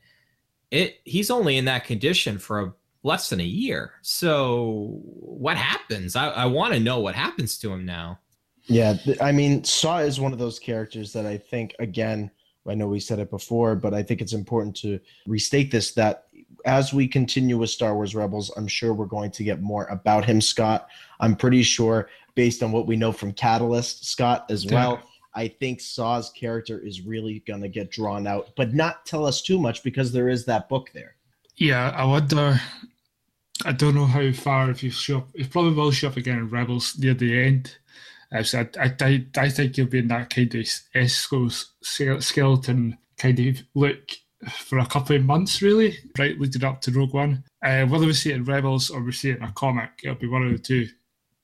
it 0.72 1.00
he's 1.04 1.30
only 1.30 1.58
in 1.58 1.66
that 1.66 1.86
condition 1.86 2.38
for 2.40 2.60
a 2.62 2.74
less 3.04 3.30
than 3.30 3.40
a 3.40 3.44
year. 3.44 3.94
So 4.02 5.00
what 5.04 5.58
happens? 5.58 6.16
I, 6.16 6.30
I 6.30 6.46
want 6.46 6.74
to 6.74 6.80
know 6.80 7.00
what 7.00 7.16
happens 7.16 7.58
to 7.60 7.72
him 7.72 7.86
now. 7.86 8.20
Yeah, 8.66 8.98
I 9.22 9.32
mean, 9.32 9.64
Saw 9.64 10.00
is 10.00 10.20
one 10.20 10.34
of 10.34 10.40
those 10.40 10.60
characters 10.60 11.14
that 11.14 11.26
I 11.26 11.38
think, 11.38 11.74
again, 11.80 12.30
I 12.70 12.76
know 12.76 12.88
we 12.88 13.00
said 13.00 13.20
it 13.20 13.30
before, 13.30 13.76
but 13.76 13.94
I 13.94 14.04
think 14.04 14.22
it's 14.22 14.34
important 14.34 14.76
to 14.78 15.00
restate 15.26 15.72
this 15.72 15.92
that 15.94 16.26
as 16.66 16.94
we 16.94 17.08
continue 17.08 17.58
with 17.58 17.70
Star 17.70 17.96
Wars 17.96 18.16
Rebels, 18.16 18.52
I'm 18.58 18.68
sure 18.68 18.94
we're 18.94 19.06
going 19.06 19.32
to 19.32 19.44
get 19.44 19.62
more 19.62 19.86
about 19.86 20.26
him, 20.26 20.42
Scott. 20.42 20.88
I'm 21.20 21.36
pretty 21.36 21.64
sure, 21.64 22.10
based 22.36 22.64
on 22.64 22.72
what 22.72 22.88
we 22.88 22.96
know 22.96 23.12
from 23.12 23.34
Catalyst, 23.34 24.06
Scott, 24.06 24.46
as 24.50 24.66
well. 24.66 24.94
Yeah. 24.94 25.02
I 25.34 25.48
think 25.48 25.80
Saw's 25.80 26.32
character 26.32 26.80
is 26.80 27.02
really 27.02 27.44
going 27.48 27.62
to 27.62 27.70
get 27.70 27.92
drawn 27.92 28.26
out, 28.26 28.50
but 28.56 28.74
not 28.74 29.06
tell 29.06 29.26
us 29.26 29.42
too 29.42 29.60
much 29.60 29.84
because 29.84 30.12
there 30.12 30.30
is 30.30 30.46
that 30.46 30.68
book 30.68 30.90
there. 30.94 31.16
Yeah, 31.56 31.90
I 31.96 32.06
wonder. 32.06 32.60
I 33.66 33.72
don't 33.72 33.96
know 33.96 34.06
how 34.06 34.32
far 34.32 34.70
if 34.72 34.84
you 34.84 34.92
show 34.92 35.20
up. 35.20 35.30
You 35.36 35.46
probably 35.46 35.74
will 35.74 35.92
show 35.92 36.08
up 36.08 36.18
again 36.18 36.40
in 36.40 36.50
Rebels 36.50 36.98
near 36.98 37.14
the 37.14 37.40
end. 37.40 37.78
Uh, 38.34 38.44
so 38.44 38.68
I, 38.80 38.94
I, 39.00 39.26
I, 39.38 39.50
think 39.50 39.78
you'll 39.78 39.88
be 39.88 40.00
in 40.00 40.10
that 40.10 40.30
kind 40.30 40.54
of 40.54 40.68
exoskeleton 40.94 42.98
kind 43.18 43.40
of 43.40 43.64
look 43.74 44.12
for 44.50 44.80
a 44.80 44.86
couple 44.86 45.16
of 45.16 45.26
months, 45.26 45.62
really, 45.62 45.98
right 46.18 46.40
leading 46.40 46.64
up 46.64 46.82
to 46.82 46.92
Rogue 46.92 47.14
One. 47.14 47.44
Uh, 47.64 47.86
whether 47.86 48.06
we 48.06 48.14
see 48.14 48.32
it 48.32 48.36
in 48.36 48.44
Rebels 48.44 48.90
or 48.90 49.02
we 49.02 49.12
see 49.12 49.32
it 49.32 49.38
in 49.38 49.44
a 49.44 49.52
comic, 49.54 49.90
it'll 50.04 50.16
be 50.16 50.28
one 50.28 50.46
of 50.46 50.52
the 50.52 50.60
two. 50.60 50.88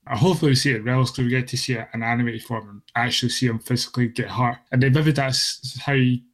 Uh, 0.06 0.16
hopefully, 0.16 0.52
we 0.52 0.56
see 0.56 0.72
it 0.72 0.76
in 0.76 0.84
Rebels 0.84 1.10
because 1.10 1.24
we 1.24 1.30
get 1.30 1.48
to 1.48 1.56
see 1.56 1.74
it 1.74 1.88
in 1.92 2.02
animated 2.02 2.44
form 2.44 2.68
and 2.68 2.82
actually 2.94 3.30
see 3.30 3.46
him 3.46 3.58
physically 3.58 4.08
get 4.08 4.30
hurt. 4.30 4.58
And 4.70 4.82
then 4.82 4.92
maybe 4.92 5.12
that's 5.12 5.78
how 5.80 5.94
he, 5.94 6.24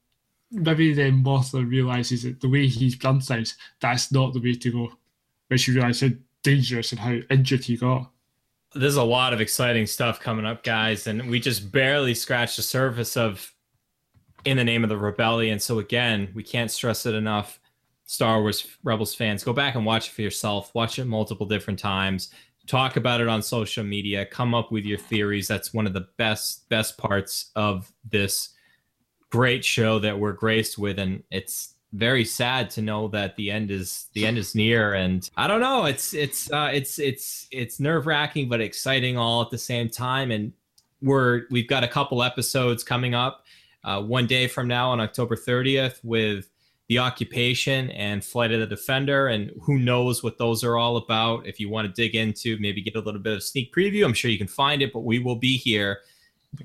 maybe 0.50 0.92
then 0.92 1.24
Mothma 1.24 1.68
realizes 1.68 2.24
that 2.24 2.40
the 2.40 2.48
way 2.48 2.66
he's 2.66 2.96
done 2.96 3.20
things, 3.20 3.56
that's 3.80 4.12
not 4.12 4.34
the 4.34 4.40
way 4.40 4.54
to 4.54 4.72
go. 4.72 4.92
When 5.48 5.58
she 5.58 5.72
realizes 5.72 6.02
how 6.02 6.16
dangerous 6.42 6.92
and 6.92 7.00
how 7.00 7.18
injured 7.30 7.64
he 7.64 7.76
got. 7.76 8.10
There's 8.74 8.96
a 8.96 9.02
lot 9.02 9.32
of 9.32 9.40
exciting 9.40 9.86
stuff 9.86 10.20
coming 10.20 10.46
up, 10.46 10.62
guys, 10.62 11.06
and 11.06 11.28
we 11.28 11.40
just 11.40 11.72
barely 11.72 12.14
scratched 12.14 12.56
the 12.56 12.62
surface 12.62 13.16
of 13.16 13.52
in 14.44 14.56
the 14.56 14.64
name 14.64 14.84
of 14.84 14.88
the 14.88 14.96
rebellion. 14.96 15.58
So 15.58 15.78
again, 15.80 16.30
we 16.34 16.42
can't 16.42 16.70
stress 16.70 17.04
it 17.06 17.14
enough. 17.14 17.60
Star 18.04 18.40
Wars 18.40 18.66
Rebels 18.82 19.14
fans, 19.14 19.44
go 19.44 19.52
back 19.52 19.74
and 19.74 19.86
watch 19.86 20.08
it 20.08 20.12
for 20.12 20.22
yourself. 20.22 20.74
Watch 20.74 20.98
it 20.98 21.04
multiple 21.04 21.46
different 21.46 21.78
times. 21.78 22.30
Talk 22.66 22.96
about 22.96 23.20
it 23.20 23.28
on 23.28 23.42
social 23.42 23.84
media. 23.84 24.26
Come 24.26 24.54
up 24.54 24.70
with 24.72 24.84
your 24.84 24.98
theories. 24.98 25.48
That's 25.48 25.74
one 25.74 25.86
of 25.86 25.92
the 25.92 26.08
best 26.16 26.68
best 26.68 26.98
parts 26.98 27.50
of 27.56 27.92
this 28.08 28.50
great 29.30 29.64
show 29.64 29.98
that 30.00 30.18
we're 30.18 30.32
graced 30.32 30.78
with, 30.78 30.98
and 30.98 31.22
it's 31.30 31.74
very 31.92 32.24
sad 32.24 32.70
to 32.70 32.82
know 32.82 33.08
that 33.08 33.36
the 33.36 33.50
end 33.50 33.70
is 33.70 34.06
the 34.12 34.26
end 34.26 34.38
is 34.38 34.54
near. 34.54 34.94
And 34.94 35.28
i 35.36 35.46
don't 35.46 35.60
know 35.60 35.86
it's 35.86 36.14
it's 36.14 36.50
uh 36.52 36.70
it's 36.72 36.98
it's 36.98 37.48
it's 37.50 37.80
nerve 37.80 38.06
wracking 38.06 38.48
but 38.48 38.60
exciting 38.60 39.16
all 39.16 39.42
at 39.42 39.50
the 39.50 39.58
same 39.58 39.88
time. 39.88 40.30
And 40.30 40.52
we're 41.02 41.42
we've 41.50 41.68
got 41.68 41.84
a 41.84 41.88
couple 41.88 42.22
episodes 42.22 42.84
coming 42.84 43.14
up 43.14 43.44
uh, 43.82 44.02
one 44.02 44.26
day 44.26 44.46
from 44.46 44.68
now 44.68 44.90
on 44.90 45.00
october 45.00 45.34
30th 45.34 45.98
with 46.04 46.48
the 46.88 46.98
occupation 46.98 47.90
and 47.92 48.24
flight 48.24 48.50
of 48.50 48.58
the 48.58 48.66
defender. 48.66 49.28
And 49.28 49.52
who 49.62 49.78
knows 49.78 50.24
what 50.24 50.38
those 50.38 50.64
are 50.64 50.76
all 50.76 50.96
about. 50.96 51.46
If 51.46 51.60
you 51.60 51.68
want 51.68 51.86
to 51.86 51.92
dig 51.92 52.16
into 52.16 52.58
maybe 52.60 52.82
get 52.82 52.96
a 52.96 53.00
little 53.00 53.20
bit 53.20 53.34
of 53.34 53.42
sneak 53.42 53.74
preview 53.74 54.04
i'm 54.04 54.14
sure 54.14 54.30
you 54.30 54.38
can 54.38 54.46
find 54.46 54.80
it 54.82 54.92
but 54.92 55.00
we 55.00 55.18
will 55.18 55.36
be 55.36 55.56
here 55.56 56.00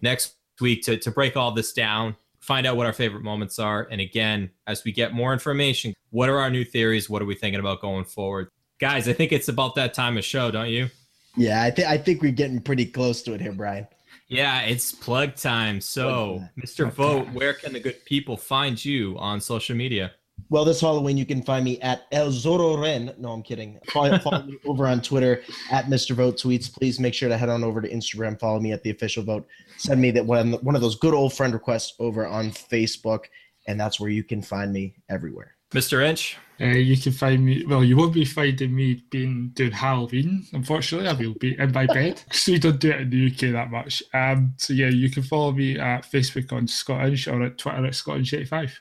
next 0.02 0.36
week 0.62 0.84
to, 0.84 0.98
to 0.98 1.12
break 1.12 1.36
all 1.36 1.52
this 1.52 1.74
down 1.74 2.16
find 2.46 2.68
out 2.68 2.78
what 2.78 2.86
our 2.86 2.94
favorite 2.94 3.24
moments 3.24 3.58
are. 3.60 3.88
And 3.90 4.00
again, 4.00 4.52
as 4.68 4.84
we 4.84 4.92
get 4.92 5.14
more 5.14 5.34
information, 5.34 5.94
what 6.12 6.30
are 6.30 6.38
our 6.38 6.50
new 6.50 6.64
theories? 6.64 7.10
What 7.10 7.22
are 7.22 7.26
we 7.26 7.36
thinking 7.36 7.60
about 7.60 7.82
going 7.82 8.06
forward? 8.06 8.50
Guys, 8.80 9.08
I 9.10 9.14
think 9.14 9.32
it's 9.32 9.48
about 9.48 9.76
that 9.76 9.94
time 9.94 10.18
of 10.18 10.24
show, 10.24 10.52
don't 10.52 10.70
you? 10.70 10.90
Yeah, 11.36 11.64
I 11.64 11.72
think 11.72 11.88
I 11.88 11.98
think 11.98 12.22
we're 12.22 12.32
getting 12.32 12.62
pretty 12.62 12.86
close 12.86 13.22
to 13.24 13.34
it 13.34 13.42
here, 13.42 13.52
Brian. 13.52 13.88
Yeah, 14.28 14.62
it's 14.62 14.92
plug 14.92 15.36
time. 15.36 15.82
So, 15.82 16.42
Mr. 16.64 16.90
Vote, 16.92 17.28
where 17.34 17.54
can 17.54 17.74
the 17.74 17.80
good 17.80 18.04
people 18.06 18.38
find 18.38 18.84
you 18.84 19.18
on 19.20 19.40
social 19.40 19.76
media? 19.76 20.14
Well, 20.50 20.64
this 20.64 20.82
Halloween 20.82 21.18
you 21.18 21.26
can 21.26 21.42
find 21.42 21.66
me 21.66 21.80
at 21.82 22.04
El 22.12 22.28
Zorro 22.28 22.80
Ren. 22.80 23.14
No, 23.18 23.32
I'm 23.32 23.42
kidding. 23.42 23.80
Follow, 23.92 24.20
follow 24.20 24.44
me 24.44 24.58
over 24.66 24.88
on 24.88 25.02
Twitter 25.02 25.42
at 25.72 25.86
Mr. 25.86 26.16
Vote 26.16 26.38
Tweets. 26.38 26.72
Please 26.72 27.00
make 27.00 27.14
sure 27.14 27.30
to 27.30 27.38
head 27.38 27.50
on 27.50 27.64
over 27.64 27.82
to 27.82 27.90
Instagram. 27.90 28.40
Follow 28.40 28.60
me 28.60 28.72
at 28.72 28.84
the 28.84 28.92
official 28.92 29.24
vote. 29.24 29.48
Send 29.78 30.00
me 30.00 30.12
that 30.12 30.26
one 30.26 30.54
one 30.62 30.76
of 30.76 30.82
those 30.82 30.96
good 30.96 31.14
old 31.14 31.34
friend 31.34 31.54
requests 31.54 31.96
over 32.00 32.28
on 32.28 32.52
Facebook, 32.52 33.26
and 33.68 33.80
that's 33.80 34.00
where 34.00 34.10
you 34.10 34.24
can 34.24 34.42
find 34.42 34.72
me 34.72 34.96
everywhere. 35.10 35.56
Mr. 35.72 36.06
Inch. 36.06 36.38
Uh, 36.62 36.68
you 36.68 36.96
can 36.96 37.12
find 37.12 37.44
me. 37.44 37.66
Well, 37.66 37.84
you 37.84 37.98
won't 37.98 38.14
be 38.14 38.24
finding 38.24 38.74
me 38.74 39.04
being 39.10 39.52
doing 39.56 39.72
Halloween. 39.72 40.46
Unfortunately, 40.54 41.10
I 41.10 41.14
will 41.14 41.34
be 41.34 41.58
in 41.60 41.72
my 41.74 41.86
bed 41.86 42.22
because 42.30 42.48
we 42.48 42.60
don't 42.60 42.80
do 42.80 42.92
it 42.92 43.02
in 43.02 43.10
the 43.10 43.28
UK 43.28 43.52
that 43.52 43.72
much. 43.72 44.02
Um, 44.14 44.54
so 44.58 44.74
yeah, 44.74 44.88
you 44.88 45.10
can 45.10 45.24
follow 45.24 45.52
me 45.52 45.78
at 45.78 46.10
Facebook 46.10 46.54
on 46.54 46.68
Scottish 46.68 47.28
or 47.28 47.44
at 47.44 47.58
Twitter 47.58 47.86
at 47.86 47.94
Scottish85. 47.94 48.72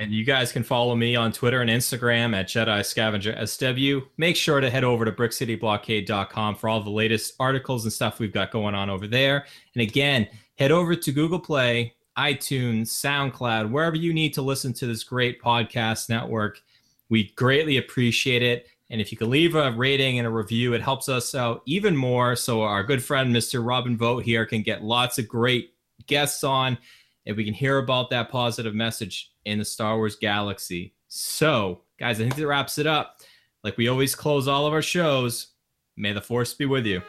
And 0.00 0.12
you 0.12 0.24
guys 0.24 0.50
can 0.50 0.62
follow 0.62 0.96
me 0.96 1.14
on 1.14 1.30
Twitter 1.30 1.60
and 1.60 1.68
Instagram 1.68 2.34
at 2.34 2.48
Jedi 2.48 2.82
Scavenger 2.86 3.46
SW. 3.46 4.08
Make 4.16 4.34
sure 4.34 4.58
to 4.58 4.70
head 4.70 4.82
over 4.82 5.04
to 5.04 5.12
brickcityblockade.com 5.12 6.54
for 6.54 6.70
all 6.70 6.80
the 6.80 6.88
latest 6.88 7.34
articles 7.38 7.84
and 7.84 7.92
stuff 7.92 8.18
we've 8.18 8.32
got 8.32 8.50
going 8.50 8.74
on 8.74 8.88
over 8.88 9.06
there. 9.06 9.44
And 9.74 9.82
again, 9.82 10.26
head 10.56 10.70
over 10.70 10.96
to 10.96 11.12
Google 11.12 11.38
Play, 11.38 11.92
iTunes, 12.16 12.86
SoundCloud, 12.86 13.70
wherever 13.70 13.94
you 13.94 14.14
need 14.14 14.32
to 14.32 14.40
listen 14.40 14.72
to 14.72 14.86
this 14.86 15.04
great 15.04 15.38
podcast 15.38 16.08
network. 16.08 16.62
We 17.10 17.32
greatly 17.32 17.76
appreciate 17.76 18.42
it. 18.42 18.68
And 18.88 19.02
if 19.02 19.12
you 19.12 19.18
can 19.18 19.28
leave 19.28 19.54
a 19.54 19.70
rating 19.70 20.16
and 20.16 20.26
a 20.26 20.30
review, 20.30 20.72
it 20.72 20.80
helps 20.80 21.10
us 21.10 21.34
out 21.34 21.60
even 21.66 21.94
more. 21.94 22.36
So 22.36 22.62
our 22.62 22.84
good 22.84 23.04
friend, 23.04 23.36
Mr. 23.36 23.62
Robin 23.62 23.98
Vote 23.98 24.24
here, 24.24 24.46
can 24.46 24.62
get 24.62 24.82
lots 24.82 25.18
of 25.18 25.28
great 25.28 25.74
guests 26.06 26.42
on 26.42 26.78
and 27.26 27.36
we 27.36 27.44
can 27.44 27.54
hear 27.54 27.78
about 27.78 28.10
that 28.10 28.30
positive 28.30 28.74
message 28.74 29.32
in 29.44 29.58
the 29.58 29.64
Star 29.64 29.96
Wars 29.96 30.16
galaxy. 30.16 30.94
So, 31.08 31.82
guys, 31.98 32.20
I 32.20 32.24
think 32.24 32.36
that 32.36 32.46
wraps 32.46 32.78
it 32.78 32.86
up. 32.86 33.20
Like 33.62 33.76
we 33.76 33.88
always 33.88 34.14
close 34.14 34.48
all 34.48 34.66
of 34.66 34.72
our 34.72 34.82
shows, 34.82 35.48
may 35.96 36.12
the 36.12 36.20
force 36.20 36.54
be 36.54 36.66
with 36.66 36.86
you. 36.86 37.02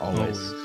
Always. 0.00 0.38
Always. 0.38 0.59